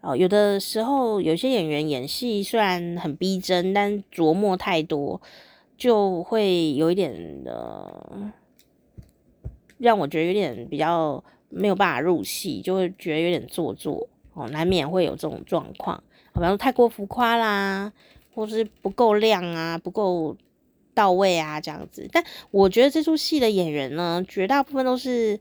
[0.00, 0.16] 哦。
[0.16, 5.22] 有的时候有些演员演戏虽然很逼真，但琢磨太多。
[5.76, 8.32] 就会有一点的，
[9.76, 16.02] 让我觉得有点比较没有办法入戏，就会觉得有点做作哦，难免会有这种状况。
[16.32, 17.92] 比方说太过浮夸啦，
[18.34, 20.34] 或是不够亮啊，不够
[20.94, 22.08] 到位啊，这样子。
[22.10, 25.38] 但我觉得这出戏的演员呢，绝大部分都是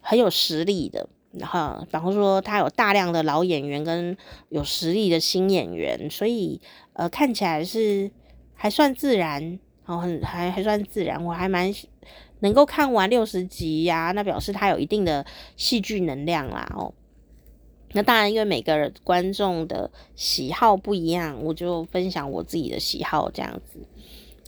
[0.00, 1.08] 很有实力的。
[1.32, 4.16] 然后，比方说他有大量的老演员跟
[4.50, 6.60] 有实力的新演员，所以
[6.92, 8.08] 呃，看起来是。
[8.54, 11.72] 还算自然，哦，很还还算自然，我还蛮
[12.40, 15.24] 能够看完六十集呀，那表示他有一定的
[15.56, 16.92] 戏剧能量啦，哦。
[17.92, 23.78] 那当然，因为每个人观众的喜好不一样，我就分享我自己的喜好这样子。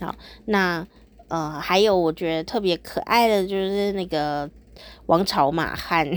[0.04, 0.14] 好，
[0.46, 0.86] 那
[1.28, 4.50] 呃，还有我觉得特别可爱的就是那个
[5.06, 6.08] 王朝马汉。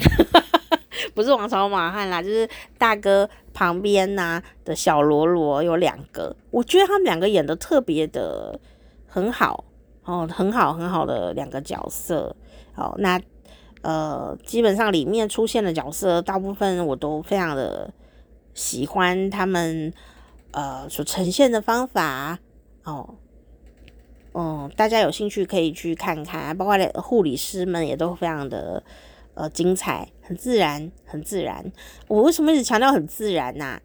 [1.16, 8.58] 不是王朝马汉啦，就是大哥旁边呐、的小罗罗有两个，我觉得他们两个演的特别的
[9.06, 9.66] 很好
[10.06, 12.34] 哦，很好很好的两个角色。
[12.72, 13.20] 好，那
[13.82, 17.94] 呃，基本上里面出现的角色，大部分我都非常的
[18.54, 19.92] 喜欢他们
[20.52, 22.40] 呃所呈现的方法
[22.86, 23.16] 哦。
[24.34, 28.82] 嗯，大家有兴趣可以去看看，包括护理师们也都非常的。
[29.36, 31.72] 呃，精彩，很自然，很自然。
[32.08, 33.82] 我为什么一直强调很自然呐、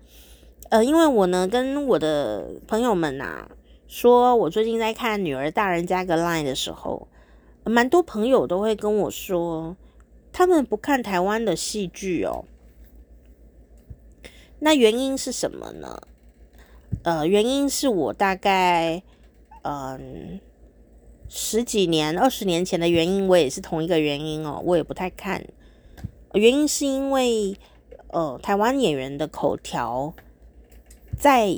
[0.69, 3.49] 呃，因为我呢跟我的朋友们呐、
[3.89, 7.09] 说，我最近在看《女儿大人加个 Line》的时候，
[7.65, 9.75] 蛮多朋友都会跟我说，
[10.35, 12.45] 他们不看台湾的戏剧哦。
[14.59, 16.03] 那原因是什么呢？
[17.05, 19.03] 呃，原因是我大概
[19.63, 20.41] 嗯。
[21.27, 25.43] 十几年、二十年前的原因，我也是同一个原因哦，我也不太看。
[26.35, 27.57] 原因是因为，
[28.09, 30.13] 呃，台湾演员的口条，
[31.17, 31.49] 在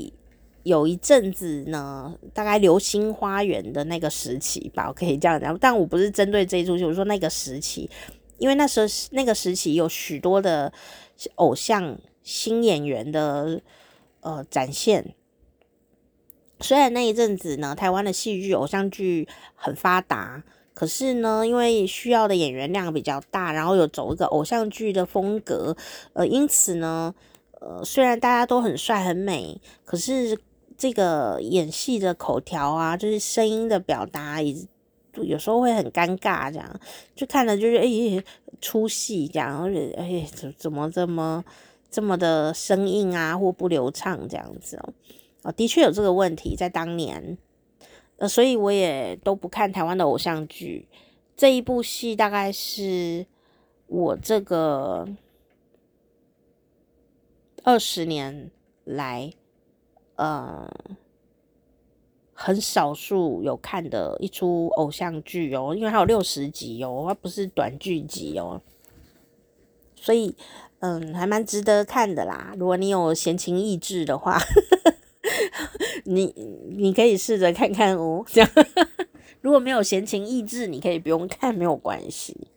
[0.62, 5.56] 有一阵子呢，大概《流星花园》的那个时期吧，我可以这样讲。
[5.58, 7.88] 但我不是针对这一出戏，我说那个时期，
[8.38, 10.72] 因为那时候那个时期有许多的
[11.36, 13.62] 偶像新演员的
[14.20, 15.14] 呃展现。
[16.60, 20.42] 虽然那一阵子呢，台湾的戏剧、偶像剧很发达，
[20.76, 25.74] 可是呢，因为需要的演员量比较大，然后有走一个偶像剧的风格，
[26.12, 27.14] 呃，因此呢，
[27.62, 30.38] 呃，虽然大家都很帅很美，可是
[30.76, 34.54] 这个演戏的口条啊，就是声音的表达，也
[35.14, 36.80] 有时候会很尴尬，这样
[37.14, 38.22] 就看了就是哎
[38.60, 41.42] 出戏这样，而且哎怎怎么这么
[41.90, 44.92] 这么的生硬啊，或不流畅这样子哦，
[45.44, 47.38] 哦，的确有这个问题在当年，
[48.18, 50.88] 呃，所以我也都不看台湾的偶像剧。
[51.36, 53.26] 这一部戏大概是
[53.86, 55.08] 我这个。
[57.64, 58.52] 二十年
[58.84, 59.32] 来，
[60.14, 60.72] 呃，
[62.32, 68.62] 很少数有看的一出偶像剧哦，因为它有六十集哦，它不是短剧集哦，
[69.96, 70.36] 所以
[70.78, 72.54] 嗯，还蛮值得看的啦。
[72.56, 74.38] 如果你有闲情逸致的话，
[76.06, 76.34] 你
[76.70, 78.24] 你可以试着看看哦。
[78.26, 78.50] 这样，
[79.40, 82.48] 如果没有闲情逸致，你可以不用看，没有关系。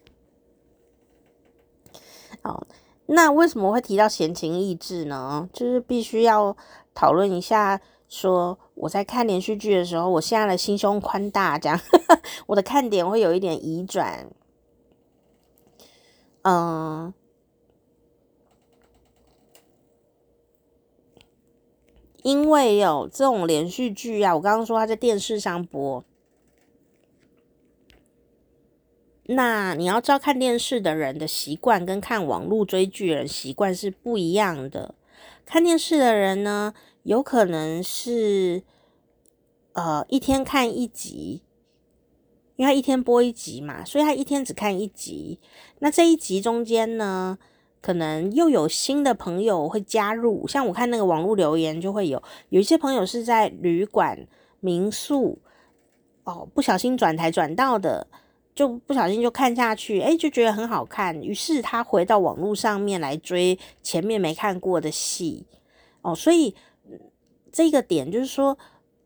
[2.42, 2.66] 好。
[3.12, 5.50] 那为什么会提到闲情逸致呢？
[5.52, 6.56] 就是必须要
[6.94, 11.80] 讨论一下，说我在看连续剧的时候，我现在的心胸宽大，这样
[12.46, 14.30] 我的看点会有一点移转。
[16.44, 17.12] 嗯，
[22.30, 26.04] 因为有这种连续剧啊，我刚刚说它在电视上播。
[29.24, 34.94] 那你要知道，看电视的人的习惯跟看网络追剧人习惯是不一样的。
[35.44, 38.62] 看电视的人呢，有可能是
[39.74, 41.42] 呃一天看一集，
[42.58, 45.40] 因为他一天播一集嘛，所以他一天只看一集。
[45.80, 47.40] 那这一集中间呢，
[47.82, 54.28] 可能又有新的朋友会加入，像我看那个网络留言就会有，有一些朋友是在旅馆、
[54.60, 55.40] 民宿
[56.24, 58.08] 哦，不小心转台转到的。
[58.56, 65.46] 就不小心就看下去，哎，就觉得很好看，于是他回到网络上面来追前面没看过的戏，
[66.02, 66.54] 哦，所以
[67.54, 68.58] 这个点就是说，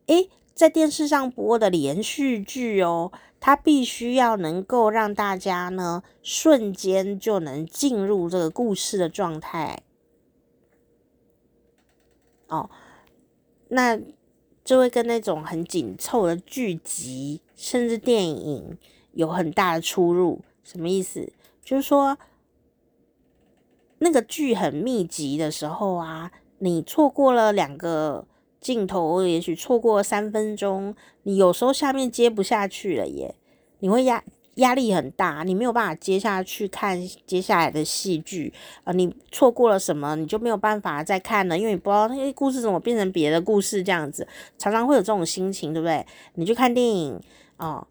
[0.08, 9.84] 哎，在电视上播的连续剧哦，它必须要能够让大家呢瞬间就能进入这个故事的状态，
[12.48, 12.70] 哦，
[13.70, 14.00] 那
[14.64, 18.78] 就会跟那种很紧凑的剧集甚至电影。
[19.16, 21.32] 有很大的出入，什么意思？
[21.64, 22.18] 就是说，
[24.00, 28.26] 那个剧很密集的时候啊，你错过了两个
[28.64, 33.36] 镜头，也许错过三分钟，你有时候下面接不下去了耶，
[33.80, 34.24] 你会压
[34.56, 36.98] 压力很大，你没有办法接下去看
[37.28, 38.54] 接下来的戏剧
[38.86, 44.26] 啊，你错过了什么，你就没有办法再看了，因为你不知道那些故事怎么变成别的故事，这样子
[44.58, 46.06] 常常会有这种心情，对不对？
[46.36, 47.20] 你去看电影
[47.58, 47.86] 啊。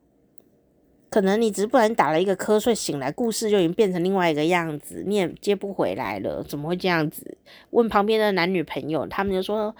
[1.10, 6.42] 可能你只是不小心打了一个瞌睡，醒来故事就已经变成另外一个样子，你也接不回来了。
[6.42, 7.36] 怎么会这样子？
[7.68, 9.76] 问旁边的男女朋友，他们就说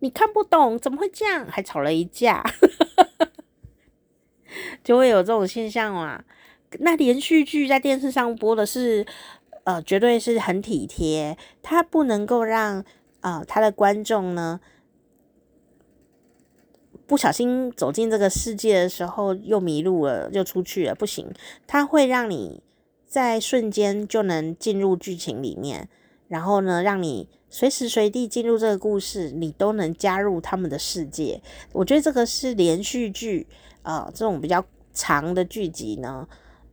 [0.00, 1.46] 你看不懂，怎么会这样？
[1.46, 2.42] 还吵了一架，
[4.84, 6.24] 就会有这种现象啊。
[6.80, 9.06] 那连续剧在电视上播的是，
[9.64, 12.80] 呃，绝对是很体贴，它不能够让
[13.20, 14.60] 啊、呃，他的观众呢。
[17.04, 21.30] 不小心走进这个世界的时候，又迷路了，又出去了，不行。
[21.66, 22.62] 它会让你
[23.04, 25.90] 在瞬间就能进入剧情里面，
[26.28, 31.42] 然后呢，让你随时随地进入这个故事，你都能加入他们的世界。
[31.72, 33.46] 我觉得这个是连续剧
[33.82, 36.26] 啊、这种比较长的剧集呢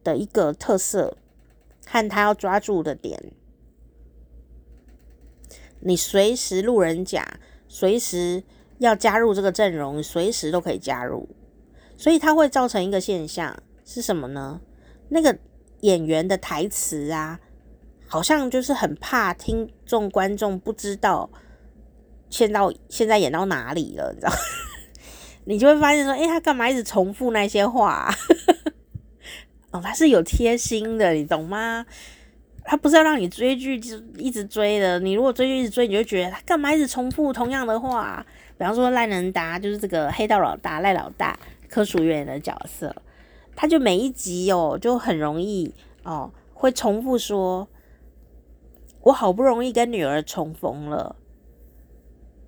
[0.03, 1.17] 的一个特色，
[1.85, 3.31] 看他要抓住的点。
[5.81, 8.41] 你随时路人甲，随时。
[8.79, 11.27] 要加入这个阵容，随时都可以加入，
[11.97, 14.61] 所以它会造成一个现象是什么呢？
[15.09, 15.37] 那个
[15.81, 17.41] 演员的台词啊，
[18.09, 21.29] 好像就是很怕听众观众不知道
[22.29, 24.33] 现到现在演到哪里了，你知道？
[25.45, 28.13] 你就会发现说，诶，他干嘛一直重复那些话啊？
[29.71, 31.85] 哦，他是有贴心的，你懂吗？
[32.65, 38.25] 他不是要让你追剧就一直追的，你如果追剧一直追，你就觉得他干嘛一直重复同样的话？
[38.57, 42.95] 比方说赖能达就是这个黑道老大赖老大柯淑媛的角色，
[43.55, 47.67] 他就每一集哦就很容易哦会重复说，
[49.01, 51.15] 我好不容易跟女儿重逢了，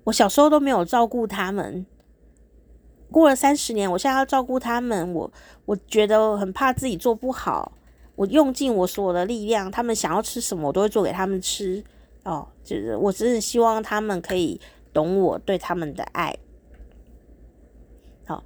[0.04, 1.86] 我小时候都没有照顾他们，
[3.10, 5.32] 过了三十年，我现在要照顾他们，我
[5.64, 7.72] 我觉得很怕自己做不好，
[8.16, 11.82] 我用尽我所有的力量，他们想要吃什么我都会做给他们吃
[12.24, 14.60] 哦，就是我只是希望他们可以。
[14.94, 16.36] 懂我对他们的爱，
[18.26, 18.44] 好，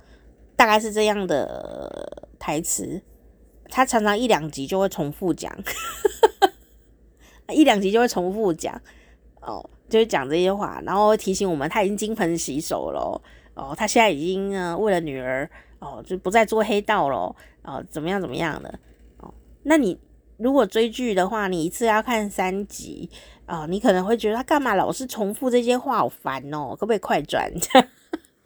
[0.54, 3.02] 大概是这样的台词。
[3.68, 5.52] 他常常一两集就会重复讲，
[7.48, 8.80] 一两集就会重复讲。
[9.40, 13.22] 哦，就会讲这些话，然后提醒我们他已经金盆洗手了
[13.54, 18.76] 哦，他现在已经呢为了女儿哦就不再做黑道了哦，怎么样怎么样的
[19.18, 19.32] 哦？
[19.62, 19.96] 那你
[20.36, 23.08] 如果追剧的话，你一次要看三集
[23.44, 27.48] 啊，哦，你可能会觉得他干嘛老是重复这些话，好烦哦，可不可以快转？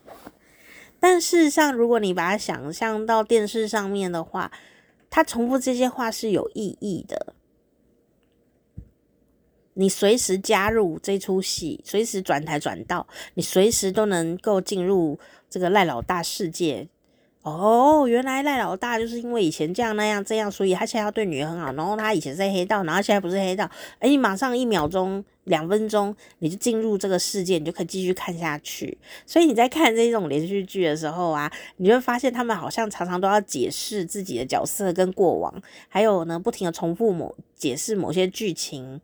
[1.00, 4.52] 但事实上，如果你把它想象到电视上面的话，
[5.08, 7.32] 他重复这些话是有意义的。
[9.80, 15.18] 你随时加入这出戏，随时转台转到，你随时都能够进入
[15.48, 16.86] 这个赖老大世界。
[17.40, 21.72] 哦，原来赖老大就是因为以前这样那样这样，所以他现在要对女儿很好。
[21.72, 23.64] 然后他以前是黑道，然后现在不是黑道。
[24.00, 28.98] 哎，你马上一秒钟、两分钟，你就进入这个世界，你就可以继续看下去。
[29.24, 39.00] 所以你在看这种连续剧的时候啊，你就会发现他们好像常常都要解释自己的角色跟过往，还有呢，不停的重复某解释某些剧情。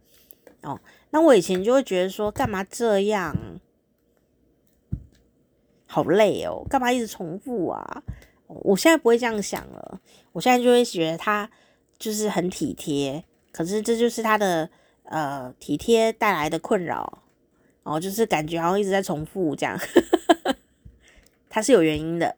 [0.67, 3.37] 哦，那我以前就会觉得说，干嘛这样？
[5.87, 8.03] 好累哦，干嘛一直重复啊？
[8.49, 10.01] 我现在不会这样想了，
[10.33, 11.49] 我现在就会觉得他
[11.97, 14.69] 就是很体贴，可是这就是他的
[15.05, 17.23] 呃体贴带来的困扰
[17.85, 19.79] 哦，就是感觉好像一直在重复这样，
[21.49, 22.37] 他是有原因的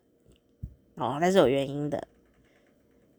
[0.96, 2.06] 哦，他是有原因的。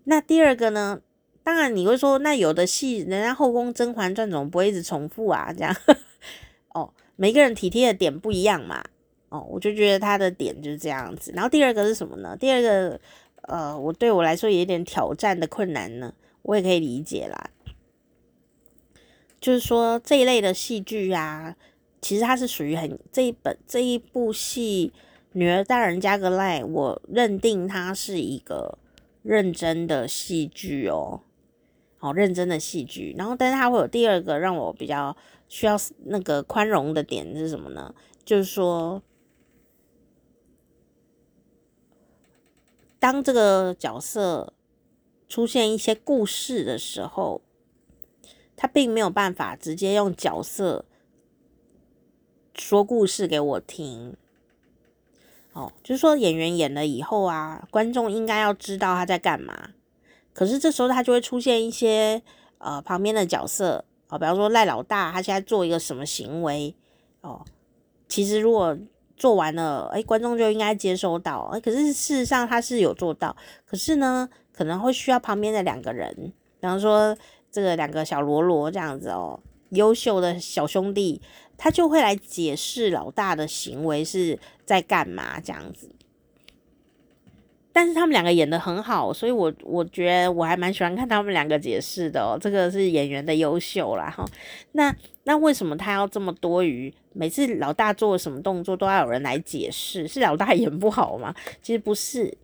[0.03, 1.01] 那第二个呢？
[1.49, 5.75] 当然你会说，那有的戏人家后宫《甄嬛传》总不会一直重复啊，这样
[6.75, 8.83] 哦，每个人体贴的点不一样嘛。
[9.29, 11.31] 哦，我就觉得他的点就是这样子。
[11.33, 12.37] 然后第二个是什么呢？
[12.39, 13.01] 第二个，
[13.41, 17.49] 呃，我对我来说有点挑战的困难呢，我也可以理解啦。
[19.41, 21.55] 就是说这一类的戏剧啊，
[21.99, 24.93] 其实它是属于很这一本这一部戏
[25.31, 28.77] 《女儿大人加个赖》，我认定它是一个
[29.23, 31.21] 认真的戏剧哦，
[31.99, 33.13] 好认真的戏剧。
[33.15, 35.15] 然后，但是它会有第二个让我比较
[35.47, 37.93] 需要那个宽容的点是什么呢？
[38.25, 39.03] 就是说。
[43.01, 44.51] 当这个角色
[45.29, 47.41] 出现一些故事的时候，
[48.57, 50.83] 他并没有办法直接用角色
[52.53, 54.17] 说故事给我听。
[55.53, 59.69] 哦，就是说演员演了以后啊，观众应该要知道他在干嘛。
[60.39, 62.21] 可是这时候他就会出现一些
[62.59, 66.73] 呃旁边的角色哦，比方说赖老大，他现在做一个什么行为
[67.19, 67.43] 哦，
[68.07, 68.77] 其实如果。
[69.17, 71.49] 做完了，哎，观众就应该接收到。
[71.51, 73.35] 哎，可是事实上他是有做到，
[73.65, 76.15] 可是呢，可能会需要旁边的两个人，
[76.61, 77.13] 比方说
[77.51, 79.37] 这个两个小喽啰这样子哦，
[79.71, 81.21] 优秀的小兄弟，
[81.57, 85.91] 他就会来解释老大的行为是在干嘛这样子。
[87.79, 92.37] 但是他们两个演得很好，所以我我觉得我还蛮喜欢看他们两个解释的哦。
[92.37, 94.25] 这个是演员的优秀啦哈。
[94.73, 96.93] 那那为什么他要这么多余？
[97.13, 100.05] 每次老大做什么动作都要有人来解释？
[100.09, 101.33] 是老大演不好吗？
[101.61, 102.37] 其实不是。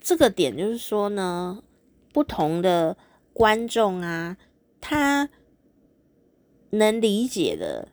[0.00, 1.62] 这个点就是说呢，
[2.12, 2.96] 不同的
[3.32, 4.36] 观众啊，
[4.80, 5.30] 他
[6.70, 7.86] 能理解的、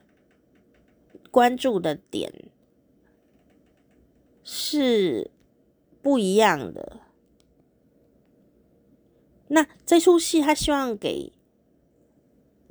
[1.30, 2.32] 关注的点。
[4.50, 5.30] 是
[6.00, 7.00] 不一样的。
[9.48, 11.30] 那这出戏他希望给，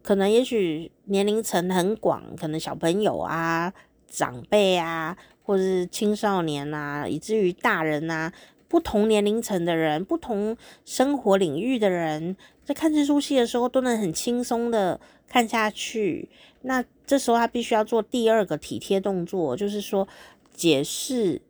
[0.01, 3.71] 可能也许年龄层很广，可能小朋友啊、
[4.07, 8.33] 长辈啊，或者是青少年啊，以至于大人啊，
[8.67, 16.27] 不同年龄层的人、不同生活领域的人，在看这出戏的时候都能很轻松的看下去。
[16.63, 20.07] 那这时候他必须要做第二个体贴动作，就是说
[20.51, 21.43] 解释。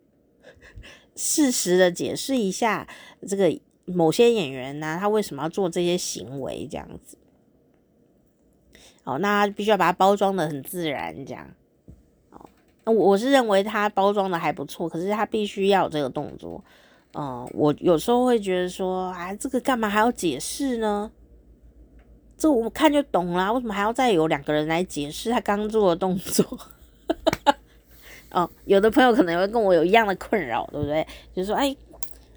[1.18, 2.88] 适时的解释一下
[3.28, 7.18] 这个某些演员呢，他为什么要做这些行为这样子？
[9.04, 11.48] 哦，那他必须要把它包装得很自然，这样。
[12.32, 12.46] 哦，
[12.86, 16.64] 我我是认为他包装得还不错，可是他必须要有这个动作。
[17.14, 21.12] 嗯，我有时候会觉得说，啊，这个干嘛还要解释呢？
[22.38, 26.46] 这我看就懂了，为什么还要再有两个人来解释他刚做的动作？
[28.32, 31.06] 哦，有的朋友可能会跟我有一样的困扰，对不对？
[31.34, 31.76] 就是说，哎，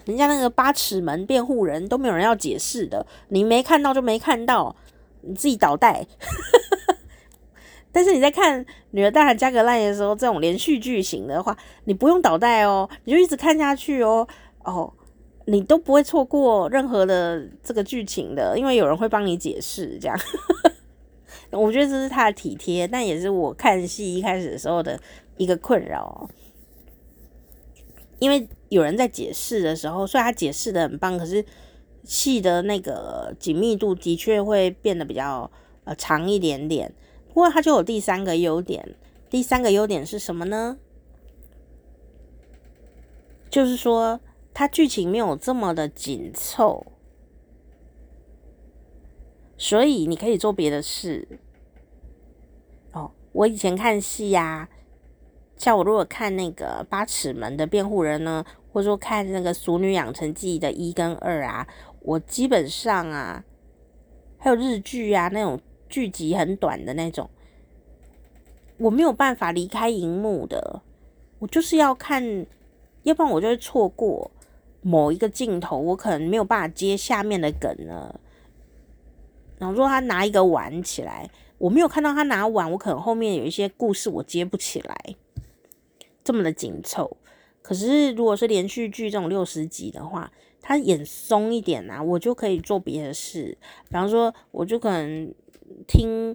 [0.04, 4.74] 人家那个八尺门辩护人都没有人要解释的，你没看到就没看到，
[5.22, 6.06] 你自己倒带。
[7.92, 14.26] 但是你在看《女儿大人加个赖》的时候，这种连续剧情的话，你不用倒带哦，你就一直看下去哦，
[14.62, 14.92] 哦，
[15.46, 20.16] 你都不会错过任何的这个剧情的，因为有人会帮你解释，这样。
[21.52, 25.00] 我觉得这是他的体贴，但也是我看戏一开始的时候的。
[25.36, 26.28] 一个困扰，
[28.18, 31.42] 因为有人在解释的时候，虽然他解释的很棒，可是
[32.04, 35.50] 戏的那个紧密度的确会变得比较
[35.84, 36.92] 呃长一点点。
[37.28, 38.94] 不过他就有第三个优点，
[39.30, 40.76] 第三个优点是什么呢？
[43.48, 44.20] 就是说
[44.52, 46.84] 它剧情没有这么的紧凑，
[49.60, 51.28] 所以你可以做别的事。
[52.92, 54.66] 哦，我以前看戏呀，
[55.58, 58.42] 像我如果看那个八尺门的辩护人呢，
[58.72, 61.68] 或者说看那个俗女养成记的一跟二啊，
[62.00, 63.44] 我基本上啊，
[64.38, 67.28] 还有日剧啊那种剧集很短的那种，
[68.78, 70.80] 我没有办法离开荧幕的，
[71.38, 72.46] 我就是要看，
[73.02, 74.30] 要不然我就会错过
[74.80, 78.18] 某一个镜头，我可能没有办法接下面的梗了。
[79.60, 81.30] 然后说他拿一个碗起来。
[81.58, 85.14] 我没有看到他拿碗，我可能后面有一些故事我接不起来，
[86.24, 87.18] 这么的紧凑。
[87.60, 90.32] 可是如果是连续剧这种六十集的话，
[90.62, 93.58] 他演松一点啊，我就可以做别的事。
[93.84, 95.34] 比方说，我就可能
[95.86, 96.34] 听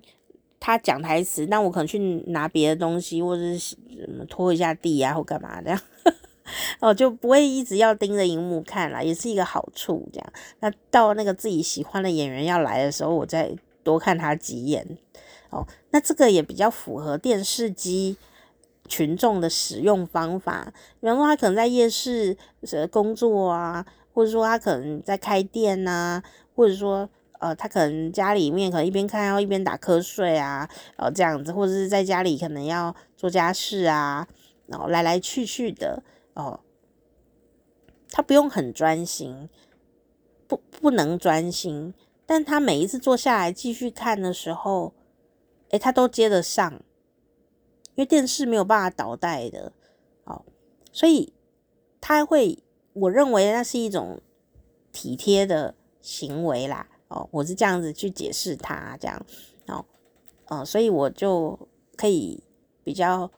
[0.59, 1.97] 他讲台词，那我可能去
[2.27, 3.75] 拿别的东西，或者是什
[4.07, 5.81] 么拖一下地啊，或干嘛这样，
[6.79, 10.07] 哦，就不会一直要盯着荧幕看了，也是一个好处。
[10.13, 14.97] 这样，那到那个自己喜欢的演员要来的时候，我再多看他几眼。
[15.49, 18.17] 哦，那这个也比较符合电视机
[18.87, 20.73] 群众的使用方法。
[20.99, 22.37] 比方说，他可能在夜市
[22.91, 26.23] 工作啊，或者说他可能在开店呐、啊，
[26.55, 30.67] 或者说呃，他可能家里面可能一边看要一边打瞌睡啊，
[30.97, 34.27] 哦这样子，或者是在家里可能要做家事啊，
[34.67, 36.01] 然后来来去去的
[36.35, 36.61] 哦，
[38.09, 39.49] 他不用很专心，
[40.47, 41.93] 不不能专心，
[42.25, 44.93] 但他每一次坐下来继续看的时候。
[45.69, 46.71] 诶，他都接得上，
[47.95, 49.73] 因为电视没有办法倒带的，
[50.25, 50.45] 哦，
[50.91, 51.33] 所以
[51.99, 52.63] 他会，
[52.93, 54.21] 我认为那是一种
[54.91, 59.25] 体贴的行为啦，哦，我是这样子去解释他这样，
[59.65, 59.83] 哦，
[60.49, 61.67] 哦，所以我就
[61.97, 62.43] 可以
[62.83, 63.31] 比较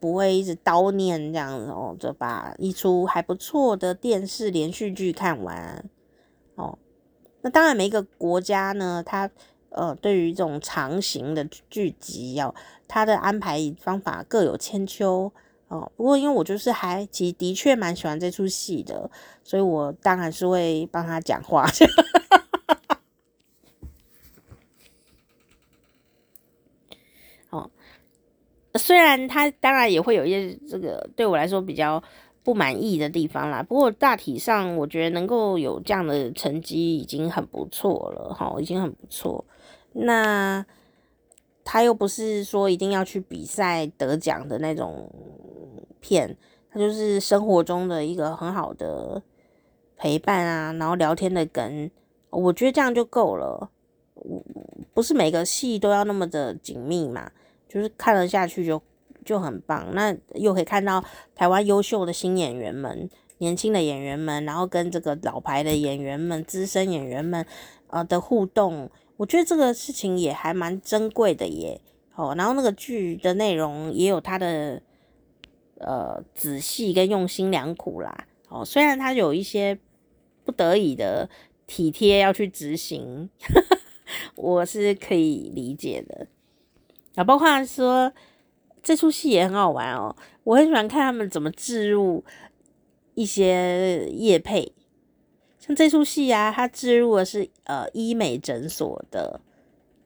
[0.00, 5.84] 不会一直叨念这样子，哦，就把一出还不错的电视连续剧看完，
[6.56, 6.78] 哦，
[7.42, 9.30] 那当然每一个国家呢，它。
[9.72, 12.52] 呃，对于这种长型的剧集，哦
[12.88, 15.30] 它的安排方法各有千秋
[15.68, 15.88] 哦。
[15.96, 19.08] 不过，因为我就是还其实的确蛮喜欢这出戏的，
[19.44, 21.64] 所以我当然是会帮他讲话。
[28.74, 32.02] 虽然他当然也会有一些这个对我来说比较
[32.42, 39.44] 不满意的地方啦，不过大体上我觉得能够有这样的成绩已经很不错了，哈，已经很不错。
[39.92, 40.64] 那
[41.64, 45.10] 他又不是说一定要去比赛得奖的那种
[46.00, 46.36] 片，
[46.72, 49.22] 他就是生活中的一个很好的
[49.96, 51.90] 陪伴啊，然后聊天的梗，
[52.30, 53.70] 我觉得这样就够了。
[54.94, 57.30] 不是每个戏都要那么的紧密嘛，
[57.70, 58.82] 就是看了下去就
[59.24, 59.88] 就很棒。
[59.94, 61.02] 那又可以看到
[61.36, 63.08] 台湾优秀的新演员们、
[63.38, 67.46] 年轻的演员们，然后跟这个老牌的演员们、资深演员们
[67.86, 68.90] 呃的互动。
[69.16, 71.80] 我觉得这个事情也还蛮珍贵的耶，
[72.14, 74.82] 哦，然后那个剧的内容也有它的
[75.76, 79.78] 呃仔细跟用心良苦啦，哦，虽然它有一些
[80.42, 81.28] 不得已的
[81.66, 83.78] 体贴要去执行，呵呵，
[84.36, 86.26] 我是可以理解的。
[87.16, 88.12] 啊，包括说
[88.82, 92.24] 这出戏也很好玩哦，我很喜欢看他们怎么置入
[93.14, 94.72] 一些业配。
[95.58, 99.40] 像这出戏啊，它置入的是呃医美诊所的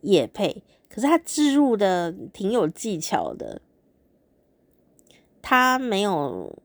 [0.00, 3.62] 业配，可是它置入的挺有技巧的，
[5.40, 6.58] 它没有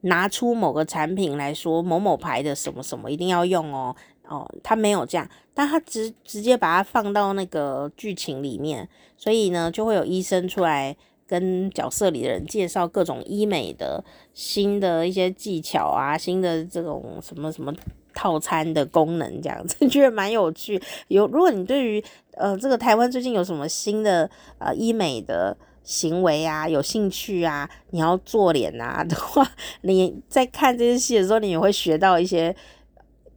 [0.00, 3.94] 拿出某个产品来说某某牌的什么什么一定要用哦
[4.28, 10.96] 哦，他没有这样，但他直直接把它放到那个剧情里面，所以呢就会有医生出来
[11.26, 14.04] 跟角色里的人介绍各种医美的
[14.34, 17.72] 新的一些技巧啊，新的这种什么什么。
[18.14, 20.78] 套餐的功能这样子， 觉得蛮有趣。
[21.08, 29.50] 有，如果你对于呃这个台湾最近有什么新的呃医美的行为啊有兴趣啊，你要做脸啊的话，
[29.80, 32.54] 你在看这些戏的时候，你也会学到一些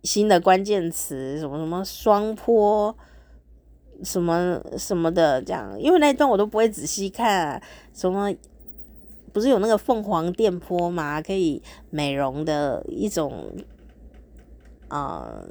[0.06, 2.96] 新的关键词，什么什么双坡，
[4.04, 5.76] 什么什么的这样。
[5.80, 7.62] 因为那一段我都不会仔细看，
[7.94, 8.32] 什么
[9.34, 11.22] 不是有那个凤凰电波吗？
[11.22, 13.52] 可以美容的一种。
[14.88, 15.44] 啊，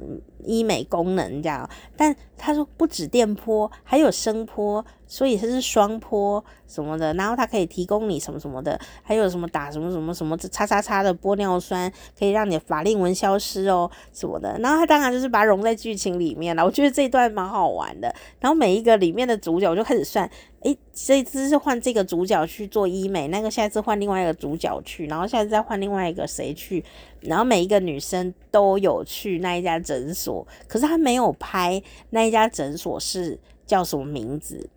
[0.43, 14.57] 医美功能这样，但他说不止电波，还有声波，所以它是双波什么的，然后它可以提供你什么什么的，还有什么打什么什么什么叉叉叉的玻尿酸，可以让你法令纹消失哦什么的。
[14.59, 16.65] 然后他当然就是把它融在剧情里面了。
[16.65, 18.13] 我觉得这一段蛮好玩的。
[18.39, 20.29] 然后每一个里面的主角，我就开始算，
[20.61, 26.83] 诶，这一次是换这个主角去做医美，那个下一次换另外一个主角去，然后下次再换另外一个谁去，
[27.21, 30.24] 然后每一个女生都有去那一家诊所，
[30.67, 34.69] 可是他没有拍那一家诊所是叫什么名字。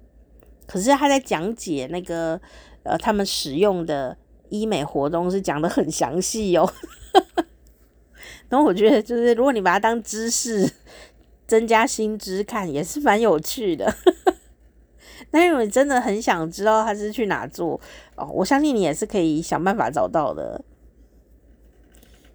[0.66, 2.38] 可是他在讲解那个
[2.82, 4.16] 呃，他们使用的
[4.50, 6.70] 医美活动是讲得很详细哦。
[8.50, 10.70] 然后我觉得就是如果你把它当知识
[11.46, 13.94] 增加新知看，也是蛮有趣的。
[15.30, 17.80] 但如果你真的很想知道他是去哪做
[18.16, 20.62] 哦，我相信你也是可以想办法找到的。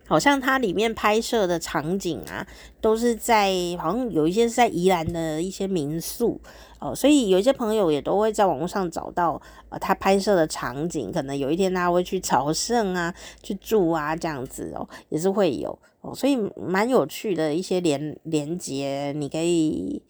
[0.06, 2.45] 好像它里面拍摄的场景啊，
[2.82, 6.39] 都是在好像有一些是在宜兰的一些民宿
[6.80, 20.01] 哦，所以有一些朋友也都会在网络上找到呃他拍摄的场景，可能有一天他会去朝圣啊，去住啊这样子哦，也是会有哦，所以蛮有趣的一些连连接，你可以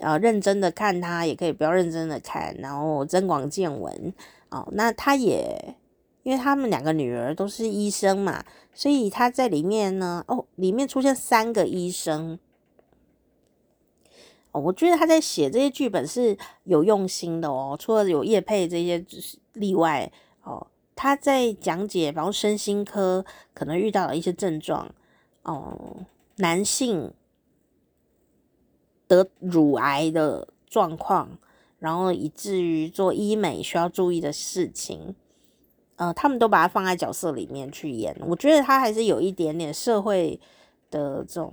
[0.00, 4.14] 呃认真的看它，也可以不要认真的看，然后增广见闻
[4.48, 4.66] 哦。
[4.72, 5.76] 那他也。
[6.28, 12.38] 因为他们两个女儿都是医生嘛，所以他在里面呢，哦，里面出现三个医生。
[14.52, 19.02] 哦，我觉得他在写这些剧本是有用心的哦，除了有叶配这些
[19.54, 20.12] 例外
[20.42, 23.24] 哦，他在讲解，比如身心科
[23.54, 24.94] 可能遇到的一些症状
[25.44, 26.04] 哦，
[26.36, 27.10] 男性
[29.06, 31.38] 得乳癌的状况，
[31.78, 35.14] 然后以至于做医美需要注意的事情。
[35.98, 40.40] 呃，他们都把它放在角色里面去演，我觉得他还是有一点点社会
[40.90, 41.52] 的这种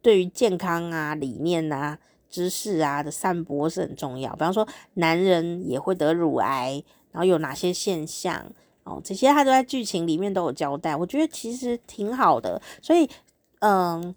[0.00, 1.98] 对于健康啊、理念啊、
[2.30, 4.32] 知识啊的散播是很重要。
[4.32, 6.82] 比方说，男人也会得乳癌，
[7.12, 8.46] 然后有哪些现象
[8.84, 10.96] 哦，这些他都在剧情里面都有交代。
[10.96, 13.06] 我觉得其实挺好的，所以
[13.58, 14.14] 嗯、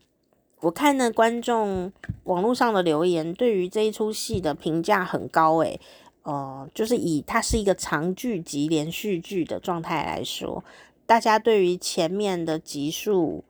[0.62, 1.92] 我看呢观众
[2.24, 5.78] 网络上的留言，对于这一出戏的评价很高诶。
[6.24, 10.64] 呃，就是以它是一个长剧集连续剧的状态来说，
[11.06, 13.44] 大家对于前面的集数，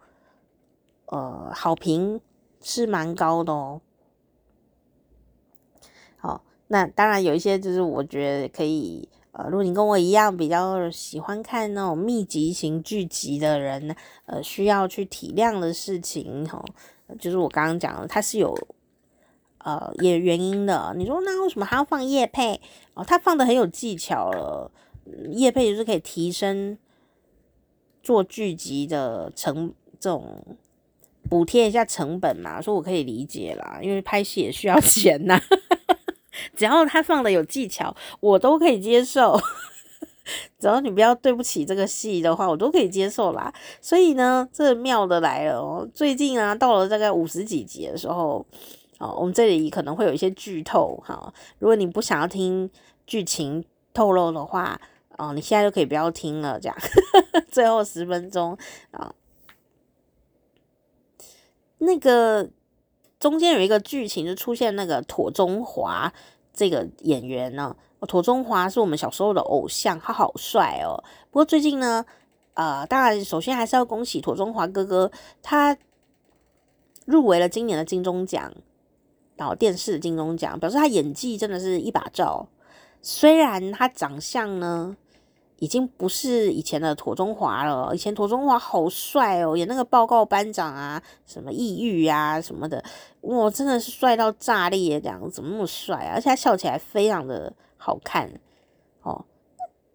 [1.08, 2.22] 呃，好评
[2.62, 3.82] 是蛮高的哦。
[6.18, 13.96] 好，那当然有一些就是我觉得可以，呃，如果你跟我一样比较喜欢看那种密集型剧集的人，
[14.26, 16.64] 呃，需要去体谅的事情，哈，
[17.20, 18.56] 就是我刚刚讲的，它是有。
[19.70, 22.60] 呃，也原因的，你说那为什么还要放业配？
[22.96, 24.72] 哦，他放的很有技巧了，
[25.30, 26.76] 业配就是可以提升
[28.02, 30.44] 做剧集的成这种
[31.30, 35.40] 补贴一下成本嘛，所以我可以理解啦，因为拍戏也需要 钱呐。
[36.56, 39.40] 只要他放的有技巧，我都可以接受。
[40.60, 43.54] 只要你不要对不起这个戏的话，我都可以接受啦。
[43.82, 48.44] 所以呢，这妙的来了哦，最近啊，到了大概五十几集的时候。
[49.00, 51.34] 哦，我们这里可能会有一些剧透哈。
[51.58, 52.70] 如果你不想要听
[53.08, 54.80] 剧情透露的话，
[55.18, 56.60] 哦，你现在就可以不要听了。
[56.60, 56.78] 这样，
[57.50, 58.58] 最后十分钟
[58.92, 59.16] 啊，
[61.80, 62.50] 那个
[63.20, 66.14] 中间有一个剧情就出现那个妥中华
[66.54, 67.76] 这个演员呢。
[68.08, 71.02] 妥中华是我们小时候的偶像，他好帅哦。
[71.32, 72.06] 不过最近呢，
[72.54, 75.10] 呃，当然首先还是要恭喜妥中华哥哥，
[75.42, 75.78] 他
[77.06, 78.54] 入围了今年的金钟奖。
[79.40, 82.46] 然后电视金钟奖表示他演技真的是一把照，
[83.02, 84.98] 虽然他长相呢
[85.60, 92.84] 已经不是以前的庹宗华了，以前庹宗华好帅哦，演那个报告班长啊，什么抑郁啊什么的，
[93.22, 96.16] 哇，真的是帅到炸裂这样，怎么那么帅啊？
[96.16, 98.30] 而且他笑起来非常的好看
[99.04, 99.24] 哦。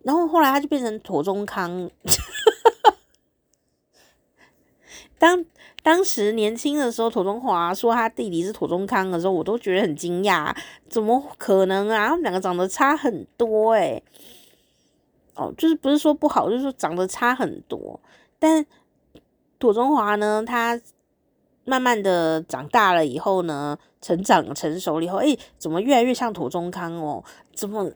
[0.04, 1.90] 然后后来他就变成庹宗康，
[5.18, 5.44] 当。
[5.84, 10.50] 当时年轻的时候，土中华说他弟弟是土中康的时候，我都觉得很惊讶，
[10.88, 12.08] 怎么可能啊？
[12.08, 14.02] 他们两个长得差很多诶、
[15.34, 18.00] 哦，就是不是说不好，就是说长得差很多。
[18.38, 18.64] 但
[19.58, 20.80] 土中华呢，他
[21.66, 27.22] 慢慢的长大了以后呢，成长成熟了以后，诶，怎么越来越像土中康哦？
[27.54, 27.92] 怎么？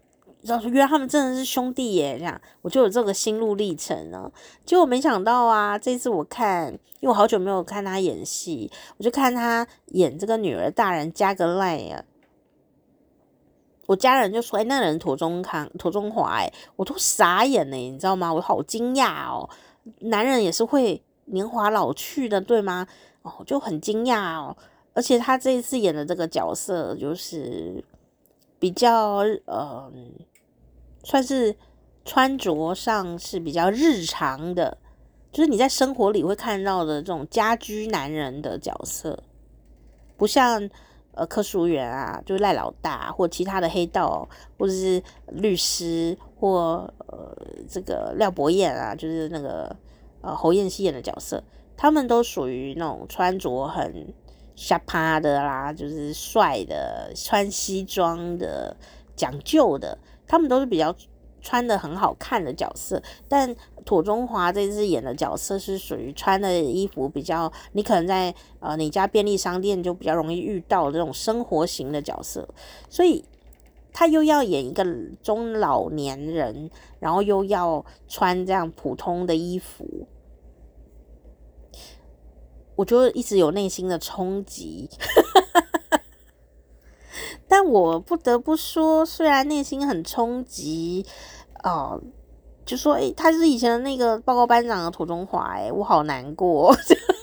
[0.48, 4.32] 然后原来他们真的是兄弟耶，这样我就有这个心路历程呢。
[4.64, 12.02] 结果没想到啊，这次我看，因为我好久没有看他演戏，我就看他演这个女儿大人加个赖呀。
[13.86, 18.32] 我家人就说：“哎，那人庹宗康、庹宗华，哎，我都傻眼了，你知道吗？
[18.32, 19.48] 我好惊讶哦，
[20.00, 22.86] 男人也是会年华老去的，对吗？
[23.22, 24.56] 哦，就很惊讶哦。
[24.94, 27.84] 而且他这一次演的这个角色就是。”
[28.60, 29.88] 比较呃，
[31.02, 31.56] 算是
[32.04, 34.78] 穿着上是比较日常的，
[35.32, 39.22] 就是你在生活里会看到的这种家居男人的角色，
[40.16, 40.68] 不像
[41.12, 44.28] 呃柯淑媛啊，就赖老大或其他的黑道，
[44.58, 47.36] 或者是律师或呃
[47.68, 49.74] 这个廖伯彦啊，就是那个
[50.20, 51.42] 呃侯彦希演的角色，
[51.76, 54.14] 他们都属于那种穿着很。
[54.60, 58.76] 下趴的啦，就是帅的，穿西装的，
[59.14, 59.96] 讲究的，
[60.28, 60.94] 他们都是比较
[61.40, 63.02] 穿的很好看的角色。
[63.26, 72.46] 但土中华这次演的角色是属于穿的衣服比较，你可能在呃你家便利商店就比较容易遇到这种生活型的角色，
[72.90, 73.24] 所以
[73.92, 74.84] 他又要演一个
[75.22, 76.70] 中老年人，
[77.00, 80.06] 然后又要穿这样普通的衣服。
[82.76, 84.88] 我就一直有内心的冲击，
[87.48, 91.04] 但我不得不说，虽然内心很冲击，
[91.64, 92.00] 哦、
[92.66, 96.74] 就说诶、欸，他是以前的那个报告班长的庹宗华，诶，我好难过，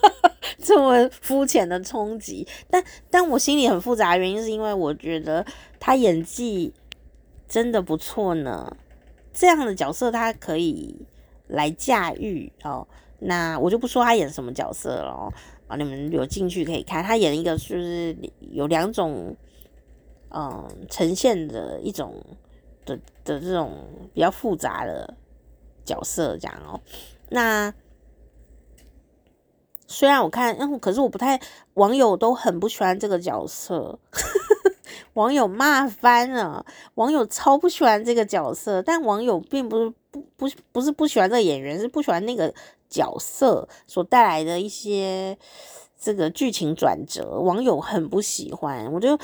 [0.57, 5.45] 这么肤浅的冲击，但但我心里很复杂原因是因为我觉得
[5.79, 6.73] 他演技
[7.47, 8.75] 真的不错呢，
[9.31, 11.05] 这样的角色他可以
[11.47, 12.87] 来驾驭哦。
[13.19, 15.31] 那我就不说他演什么角色了哦，
[15.67, 17.03] 啊，你们有兴趣可以看。
[17.03, 19.35] 他演一个就是有两种，
[20.35, 22.21] 嗯，呈现的一种
[22.85, 23.71] 的的这种
[24.13, 25.15] 比较复杂的
[25.85, 26.81] 角色，这样哦。
[27.29, 27.73] 那
[29.87, 31.39] 虽然我看，嗯，可是我不太，
[31.75, 33.97] 网友都很不喜欢这个角色，
[35.13, 36.65] 网友骂翻了，
[36.95, 42.53] 网友超不喜欢这个角色，但网友并不是不不不是不喜欢这个演员，是不喜欢那个。
[42.87, 45.37] 角色所带来的一些
[45.99, 48.89] 这个剧情转折，网友很不喜欢。
[48.93, 49.17] 我就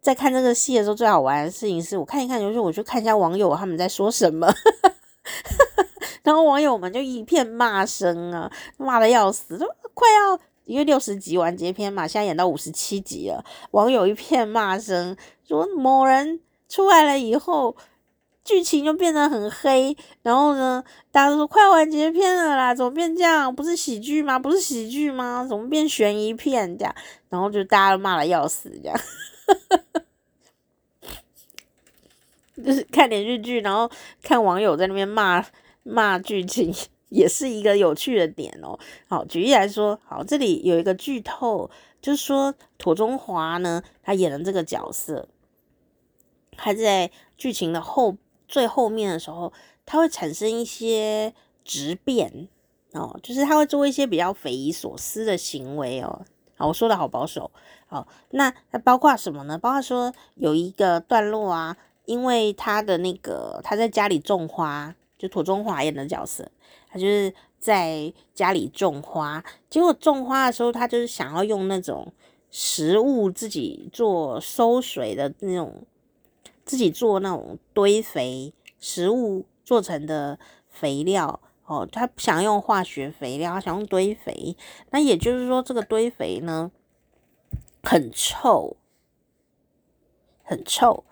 [0.00, 4.52] 在看这个戏的时候，最好玩的事情是我看一看，就是我去看一下网友他们在说什么，
[6.22, 17.76] 然后网友们就一片骂声啊，骂的要死，都快要因为六十集完结篇嘛，现在演到五十七集了，网友一片骂声，说某人出来了以后。
[18.44, 20.82] 剧情就变得很黑，然后呢，
[21.12, 23.54] 大家都说快完结篇了啦，怎么变这样？
[23.54, 24.38] 不是喜剧吗？
[24.38, 25.44] 不是喜剧吗？
[25.46, 26.94] 怎么变悬疑片这样？
[27.28, 28.98] 然后就大家都骂的要死这样，
[32.64, 33.90] 就是看连续剧，然后
[34.22, 35.44] 看网友在那边骂
[35.82, 36.74] 骂剧情，
[37.08, 38.78] 也是一个有趣的点哦。
[39.08, 45.28] 好，举例来说，好，这里有一个剧透，就是说庹宗华呢，他演的这个角色，
[46.56, 48.16] 他在剧情的后。
[48.50, 49.52] 最后面的时候，
[49.84, 51.34] 他会产生一些
[51.66, 52.48] 质变
[52.92, 56.24] 哦，就是他会做一些比较匪夷所思的行为哦。
[56.56, 57.50] 好，我说的好保守。
[57.88, 59.58] 好，那那包括什么呢？
[59.58, 61.76] 包括说有一个段落啊，
[62.08, 66.50] 因为他的那个他在家里种花，就土中华演的角色，
[66.88, 72.12] 他就是在家里种花，结果种花的时候，他就是想要用那种
[72.50, 75.84] 食物自己做收水的那种。
[76.64, 80.38] 自己做那种堆肥，食物做成的
[80.68, 84.54] 肥料哦，他不想用化学肥料，他想用堆肥。
[84.90, 86.70] 那也就是说，这个堆肥呢，
[87.82, 88.76] 很臭，
[90.42, 91.04] 很臭。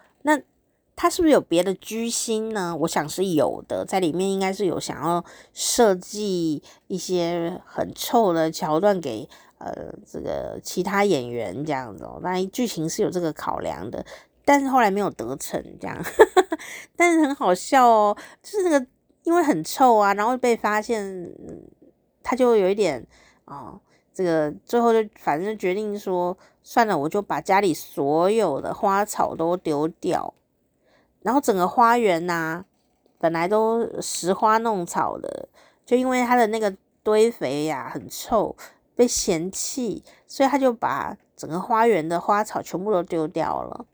[0.97, 2.75] 他是不是有别的居心呢？
[2.81, 9.29] 我想是有的，在里面应该是有想要设计一些很臭的桥段给
[9.59, 9.73] 呃
[10.11, 12.19] 这个其他演员这样子哦。
[12.23, 14.05] 那剧情是有这个考量的。
[14.49, 16.01] 但是后来没有得逞，这样，
[16.95, 18.87] 但是很好笑哦，就是那个
[19.25, 21.29] 因为很臭啊，然后被发现，
[22.23, 23.05] 他就有一点
[23.45, 23.81] 啊、哦，
[24.15, 30.33] 这个最后就反正决定说，算了，我就把家里所有的花草都丢掉，
[31.27, 32.65] 然后整个花园呐、
[33.19, 35.49] 本来都拾花弄草的，
[35.85, 36.73] 就因为他的那个
[37.03, 38.55] 堆肥呀、很臭，
[38.95, 43.87] 被嫌弃，所以他就把整个花园的花草全部都丢掉了。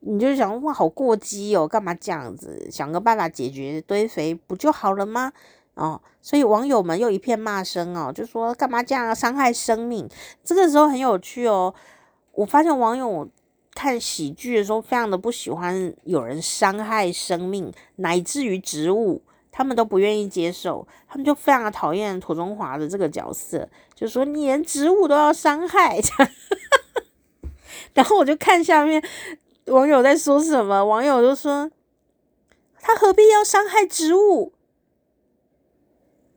[0.00, 2.68] 你就想哇，好过激哦，干嘛这样子？
[2.70, 5.32] 想个办法解决堆肥不就好了吗？
[5.76, 10.06] 哦，所以网友们又一片骂声哦，就说干嘛这样伤害生命？
[10.44, 11.74] 这个时候很有趣哦，
[12.32, 13.26] 我发现网友
[13.74, 26.00] 看喜剧的时候非常的不喜欢有人伤害生命，乃至于植物，他们都不愿意接受，他们就非常的讨厌庹宗华的这个角色，就说你连植物都要伤害，
[27.94, 29.02] 然后我就看下面。
[29.68, 30.84] 网友在说什么？
[30.84, 31.70] 网友就说
[32.82, 34.52] ：“他何必要伤害植物？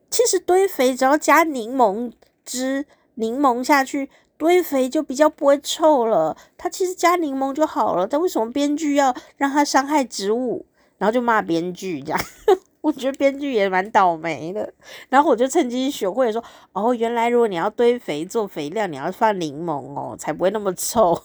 [0.09, 2.13] 其实堆肥只要加柠檬
[2.45, 2.85] 汁，
[3.15, 10.65] 柠檬下去堆肥就比较不会臭了，他其实加柠檬就好了，但为什么编剧要让他伤害植物？
[10.97, 12.19] 然后就骂编剧这样，
[12.81, 14.73] 我觉得编剧也蛮倒霉的。
[15.09, 21.15] 然后我就趁机学会说，哦，原来如果你要堆肥做肥料，你要放柠檬哦，才不会那么臭。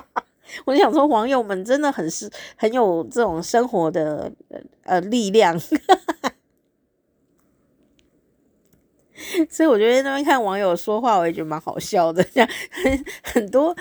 [0.64, 4.32] 我就想说，网友们真的很是很有这种生活的
[4.84, 5.60] 呃力量。
[9.50, 12.22] 所以我觉得那边看网友说话，我也觉得蛮好笑的。
[12.24, 12.48] 这样
[13.22, 13.74] 很多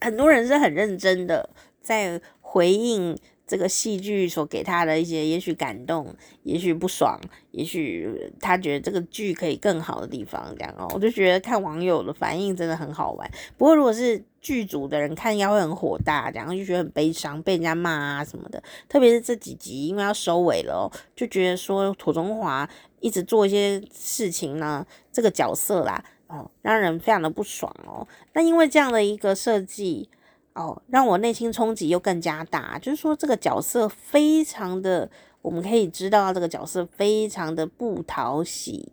[0.00, 1.48] 很多人是很认真的
[1.82, 3.16] 在回应
[3.46, 6.14] 这个戏剧所给他的一些，也许感动，
[6.44, 7.20] 也许不爽，
[7.50, 8.08] 也许
[8.40, 10.90] 他觉得这个剧可以更好的地方，这样哦。
[10.94, 13.30] 我就觉得看网友的反应真的很好玩。
[13.58, 18.62] 不过如果是剧组的人看，应该会很火大，然后就觉得很悲伤，被人家骂啊什么的。
[18.88, 22.68] 特别是这几集，因为要收尾了，就觉得说土中华。
[23.04, 28.08] 一直做一些事情呢，这个角色啦，哦，让人非常的不爽哦。
[28.32, 30.08] 那因为这样的一个设计，
[30.54, 32.78] 哦，让我内心冲击又更加大。
[32.78, 35.10] 就是说，这个角色非常的，
[35.42, 38.90] 我们可以知道这个角色非常的不讨喜。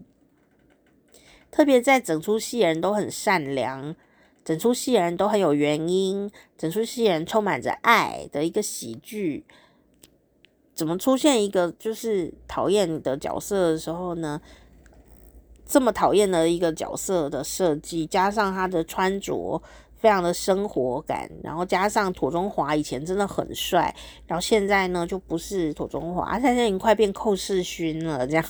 [1.49, 3.95] 特别在整出戏人都很善良，
[4.43, 9.45] 整出戏人都很有原因，整出戏人充满着爱的一个喜剧。
[10.81, 14.41] 怎么出现一个就是讨厌的角色的时候呢？
[15.63, 19.61] 这么讨厌的一个角色的设计，加上他的穿着
[19.95, 28.43] 非常的生活感，然后加上土中华以前真的很帅，然后现在呢就不是土中华，他现在已经快变寇世勋了这样。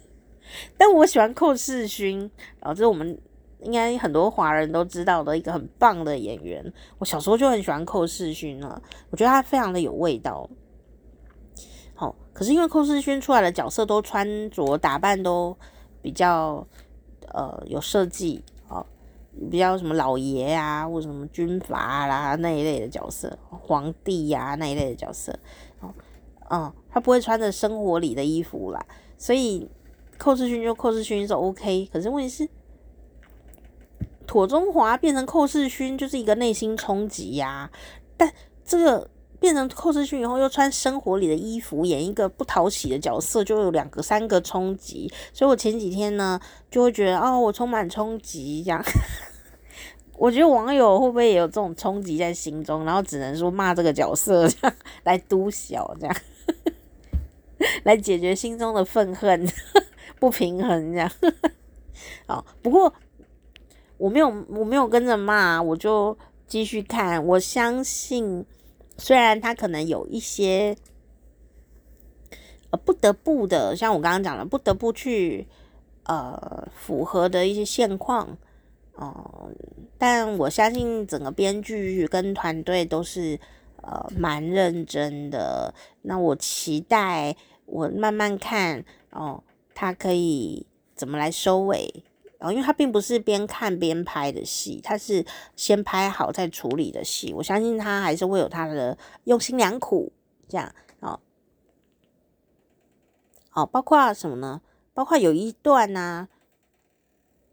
[0.76, 3.18] 但我喜欢寇世勋，然后这是我们
[3.62, 6.62] 应该很多华人都知道的一个很棒的演员。
[6.98, 10.46] 我小时候就很喜欢寇世勋了，我觉得他非常的有味道。
[12.34, 15.56] 可是因为寇世勋出来的角色都穿着打扮都
[16.02, 16.66] 比较
[17.28, 18.84] 呃有设计，哦，
[19.50, 25.32] 比较什么老爷啊，或者什么军阀啦那一类的角色，皇帝呀、那一类的角色，
[25.78, 25.94] 哦，
[26.50, 28.84] 嗯，他不会穿着生活里的衣服啦，
[29.16, 29.70] 所以
[30.18, 32.48] 寇世勋就寇世勋是 OK，可是问题是
[34.26, 37.70] 妥中华变成寇世勋就是一个内心冲击呀，
[38.16, 38.32] 但
[38.64, 39.08] 这个。
[39.40, 45.12] 变成寇世勋以后，又穿生活里的衣服，演一个不讨喜的角色，就有两个、三个冲击。
[45.32, 48.82] 所以我前几天呢，就会觉得哦，我充满冲击这样。
[50.16, 56.16] 我觉得网友会不会也有这种冲击在心中，然后只能说骂这个角色这样来督小这样，
[57.84, 59.46] 来解决心中的愤恨
[60.20, 61.10] 不平衡这样。
[62.26, 62.94] 好，不过
[63.98, 66.16] 我没有，我没有跟着骂，我就
[66.46, 68.46] 继续看，我相信。
[68.96, 70.76] 虽然他可能有一些
[72.70, 75.46] 呃不得不的，像我刚刚讲的，不得不去
[76.04, 78.36] 呃符合的一些现况，
[78.94, 79.50] 哦、
[79.98, 83.38] 但我相信整个编剧跟团队都是
[83.82, 85.74] 呃蛮认真的。
[86.02, 87.36] 那我期待
[87.66, 89.42] 我慢慢看哦、
[89.74, 92.04] 他可以怎么来收尾。
[92.44, 95.24] 哦因为他并不是边看边拍的戏，他是
[95.56, 97.32] 先拍好再处理的戏。
[97.32, 100.12] 我相信他还是会有他的用心良苦，
[100.46, 101.18] 这样哦。
[103.54, 104.60] 哦，包括什么呢？
[104.92, 106.28] 包括有一段呢、啊，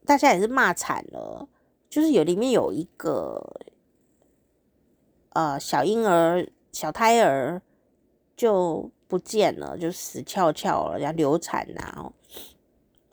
[0.06, 1.48] 大家也是骂惨了，
[1.90, 3.62] 就是有里面有一个
[5.30, 7.62] 呃小婴儿、小胎儿
[8.36, 12.14] 就不见了，就死翘翘了，要流产呐、啊。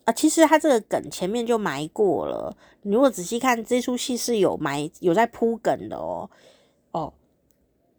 [0.09, 2.57] 啊，其实他这个梗前面就埋过了。
[2.81, 6.31] 你如果仔细看，这出戏是有埋有在铺梗的哦，
[6.93, 7.13] 哦，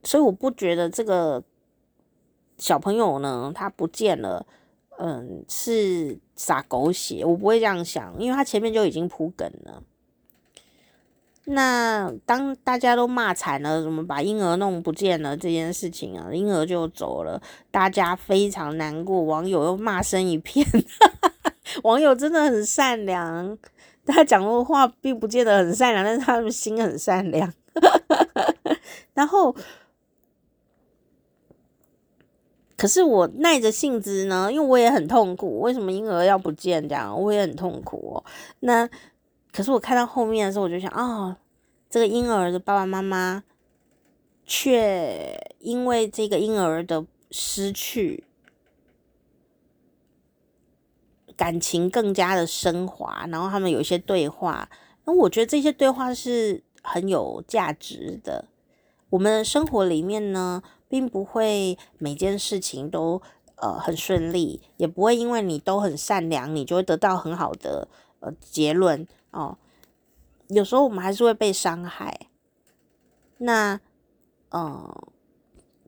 [0.03, 1.43] 所以我不觉得这个
[2.57, 4.43] 小朋友呢，他不见了，
[4.97, 9.83] 嗯，是撒狗血，我不会这样想，因为他前面就已经铺梗了。
[11.45, 17.39] 那当大家都骂惨了，怎么把婴儿弄不见了这件事情啊，婴儿就走了，
[17.69, 20.65] 大家非常难过，网友又骂声一片。
[21.83, 23.57] 网友真的很善良，
[24.05, 27.51] 他讲的话并不见得很善良，但是他们心很善良。
[29.13, 29.55] 然后，
[32.77, 35.59] 可是我耐着性子呢，因为我也很痛苦。
[35.59, 36.87] 为什么婴儿要不见？
[36.87, 38.23] 这样我也很痛苦哦。
[38.61, 38.89] 那
[39.51, 41.35] 可是我看到后面的时候，我就想，哦，
[41.89, 43.43] 这个婴儿的爸爸妈妈
[44.45, 48.23] 却因为这个婴儿的失去。
[51.39, 54.69] 感情更加的升华，然后他们有一些对话，
[55.05, 58.43] 那我觉得这些对话是很有价值的。
[59.09, 63.21] 我们的生活里面呢，并不会每件事情都
[63.55, 67.87] 呃很顺利，也不会因为你都很善良，你就会得到很好的
[68.19, 69.57] 呃结论哦。
[70.49, 72.27] 有时候我们还是会被伤害。
[73.37, 73.79] 那，
[74.49, 75.07] 呃，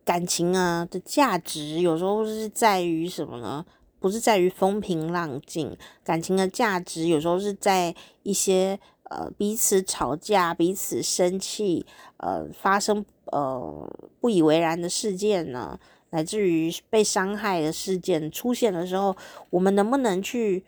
[0.06, 3.66] 感情啊的价值有时候是在于什么呢？
[4.02, 11.86] 不是在于风平浪静，感情的价值有时候是在一些呃彼此吵架、彼此生气、
[12.18, 13.88] 呃发生呃
[14.20, 15.80] 不以为然的事件呢，
[16.10, 19.16] 乃至于被伤害的事件出现的时候，
[19.52, 20.66] 我们能不能去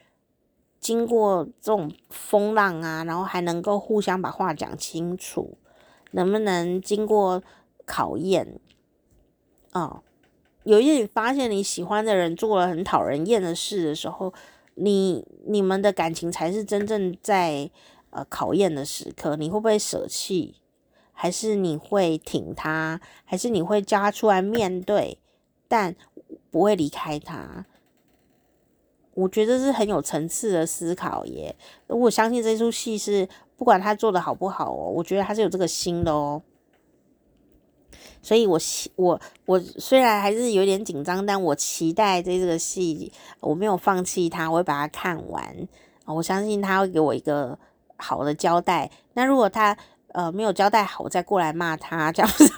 [0.80, 5.58] 经过这种风浪啊，然后还能够互相把话讲清楚，
[6.12, 7.42] 能不能经过
[7.84, 8.60] 考验
[9.72, 10.04] 啊？
[10.64, 14.34] 有一天你发现你喜欢的人做了很讨人厌的事的时候，
[14.76, 17.70] 你你们的感情才是真正在
[18.12, 19.36] 呃考验的时刻。
[19.36, 20.56] 你会不会舍弃？
[21.12, 23.00] 还是你会挺他？
[23.24, 25.20] 还是你会叫他出来面对？
[25.68, 25.96] 但
[26.50, 27.66] 不会离开他。
[29.14, 31.56] 我觉得是很有层次的思考耶。
[31.88, 36.42] 我相信这出戏是不管他做的好不好哦，我觉得他是有这个心的哦。
[38.24, 38.58] 所以我，
[38.96, 43.12] 我我我虽然还是有点紧张，但我期待这这个戏，
[43.42, 45.68] 我没有放弃它，我会把它看完。
[46.06, 47.58] 我相信他会给我一个
[47.98, 48.90] 好的交代。
[49.14, 49.78] 那如果他
[50.14, 52.50] 呃没有交代好，我再过来骂他，这样子。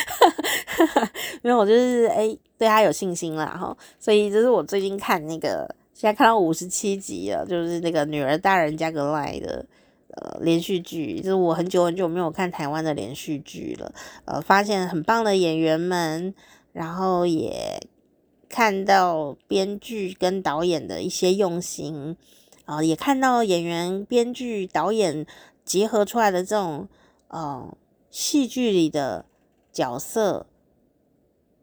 [1.42, 3.76] 没有，我就是哎、对他有信心了哈。
[3.98, 9.64] 所以这是我最近看那个，现在看到五十七集了，就是那个女儿大人加个赖的。
[10.16, 13.92] 呃，连续剧就是我很久很久没有看台湾的连续剧了。
[14.24, 16.34] 呃，发现很棒的演员们，
[16.72, 17.80] 然后也
[18.48, 22.16] 看到编剧跟导演的一些用心，
[22.64, 25.26] 啊、也看到演员、编剧、导演
[25.64, 26.88] 结合出来的这种
[27.28, 27.76] 呃
[28.10, 29.26] 戏剧里的
[29.70, 30.46] 角色，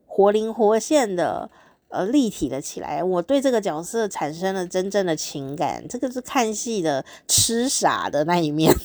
[0.06, 1.50] 活灵活现的。
[1.94, 5.88] 呃，立体了起来，我对这个角色产生了真正的情感。
[5.88, 8.74] 这个是看戏的痴傻的那一面。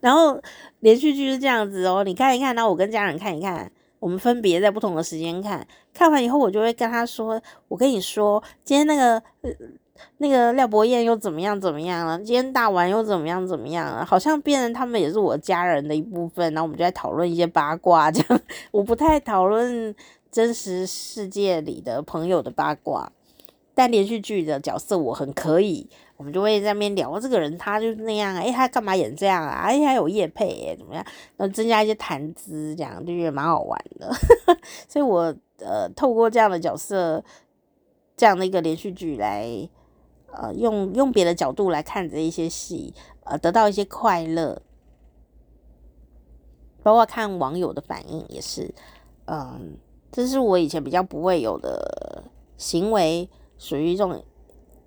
[0.00, 0.40] 然后
[0.80, 3.70] 连续剧是这样子哦，你看一看，然后我跟家人看一看，
[4.00, 5.66] 我们分别在不同的时间看。
[5.92, 9.22] 看完以后，我就会跟他说：“我跟你说，今天那个。”
[10.18, 12.18] 那个廖博彦又怎么样怎么样了？
[12.18, 14.04] 今天大玩又怎么样怎么样了？
[14.04, 18.40] 好像变成他们也是我家人的一部分，然后我们就在讨论一些八卦这样。
[18.72, 19.94] 我不太讨论
[20.32, 23.12] 真实世界里的朋友的八卦，
[23.72, 29.62] 但连续剧的角色我很可以，我们就会在那边聊这个人，他就是那样，诶，他干嘛演这样啊？
[29.66, 31.04] 哎，还有叶配诶，怎么样？
[31.36, 34.12] 然后增加一些谈资，这样就觉得蛮好玩的。
[34.88, 37.22] 所以我呃，透过这样的角色，
[38.16, 39.68] 这样的一个连续剧来。
[40.36, 42.92] 呃，用用别的角度来看这一些戏，
[43.24, 44.60] 呃，得到一些快乐，
[46.82, 48.74] 包括看网友的反应也是，
[49.26, 49.76] 嗯，
[50.10, 52.24] 这是我以前比较不会有的
[52.56, 53.28] 行为，
[53.58, 54.22] 属于这种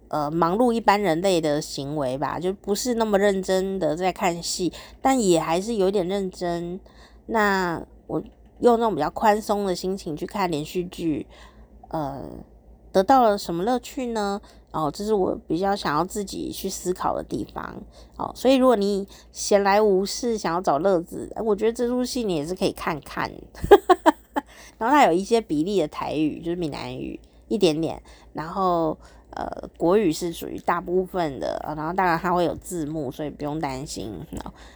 [0.09, 4.71] 呃忙碌一般人类的行为吧，就不是那么认真的在看戏，
[5.01, 6.79] 但也还是有点认真。
[7.27, 8.21] 那我
[8.59, 11.27] 用那种比较宽松的心情去看连续剧，
[11.89, 12.23] 呃，
[12.91, 14.41] 得到了什么乐趣呢？
[14.71, 17.81] 哦，这是我比较想要自己去思考的地方。
[18.17, 23.31] 哦，所以如果你闲来无事想要找乐子，我觉得这出戏你也是可以看看。
[24.77, 27.99] 然后它有一些比例的台语，就是闽南语一点点，
[28.33, 28.95] 然后
[29.31, 34.13] 呃国语是属于大部分的，然后当然它会有字幕，所以不用担心。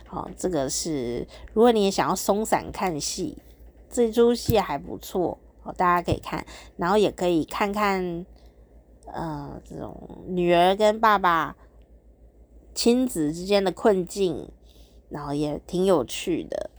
[0.07, 3.38] 好，这个是如果你也想要松散看戏，
[3.91, 6.45] 这出戏还不错，哦，大家可以看，
[6.78, 8.26] 然后也可以看看。
[9.14, 11.57] 呃，这种女儿跟爸爸
[12.74, 14.49] 亲子之间的困境，
[15.09, 16.70] 然后也挺有趣的。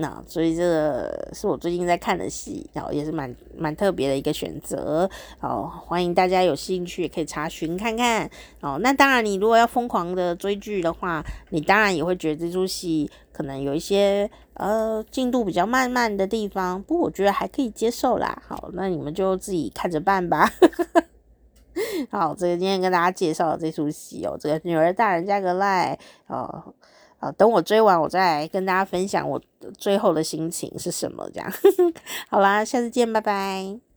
[0.00, 5.08] 那所以这个是我最近在看的戏，然后也是蛮蛮特别的一个选择
[5.40, 5.70] 哦。
[5.86, 8.28] 欢迎大家有兴趣也可以查询看看
[8.60, 8.78] 哦。
[8.82, 18.42] 那当然，你如果要疯狂的追剧的话，你当然也会觉得这出戏可能有一些呃进度比较慢慢的地方，不过我觉得还可以接受啦。
[18.46, 20.50] 好，那你们就自己看着办吧。
[22.10, 26.74] 好，这个今天跟大家介绍这出戏哦，这个女儿大人加个赖哦，
[27.20, 29.38] 好，等我追完，我再来跟大家分享我
[29.76, 31.52] 最后的心情是什么，这样。
[32.30, 33.89] 好啦，下次见，拜拜。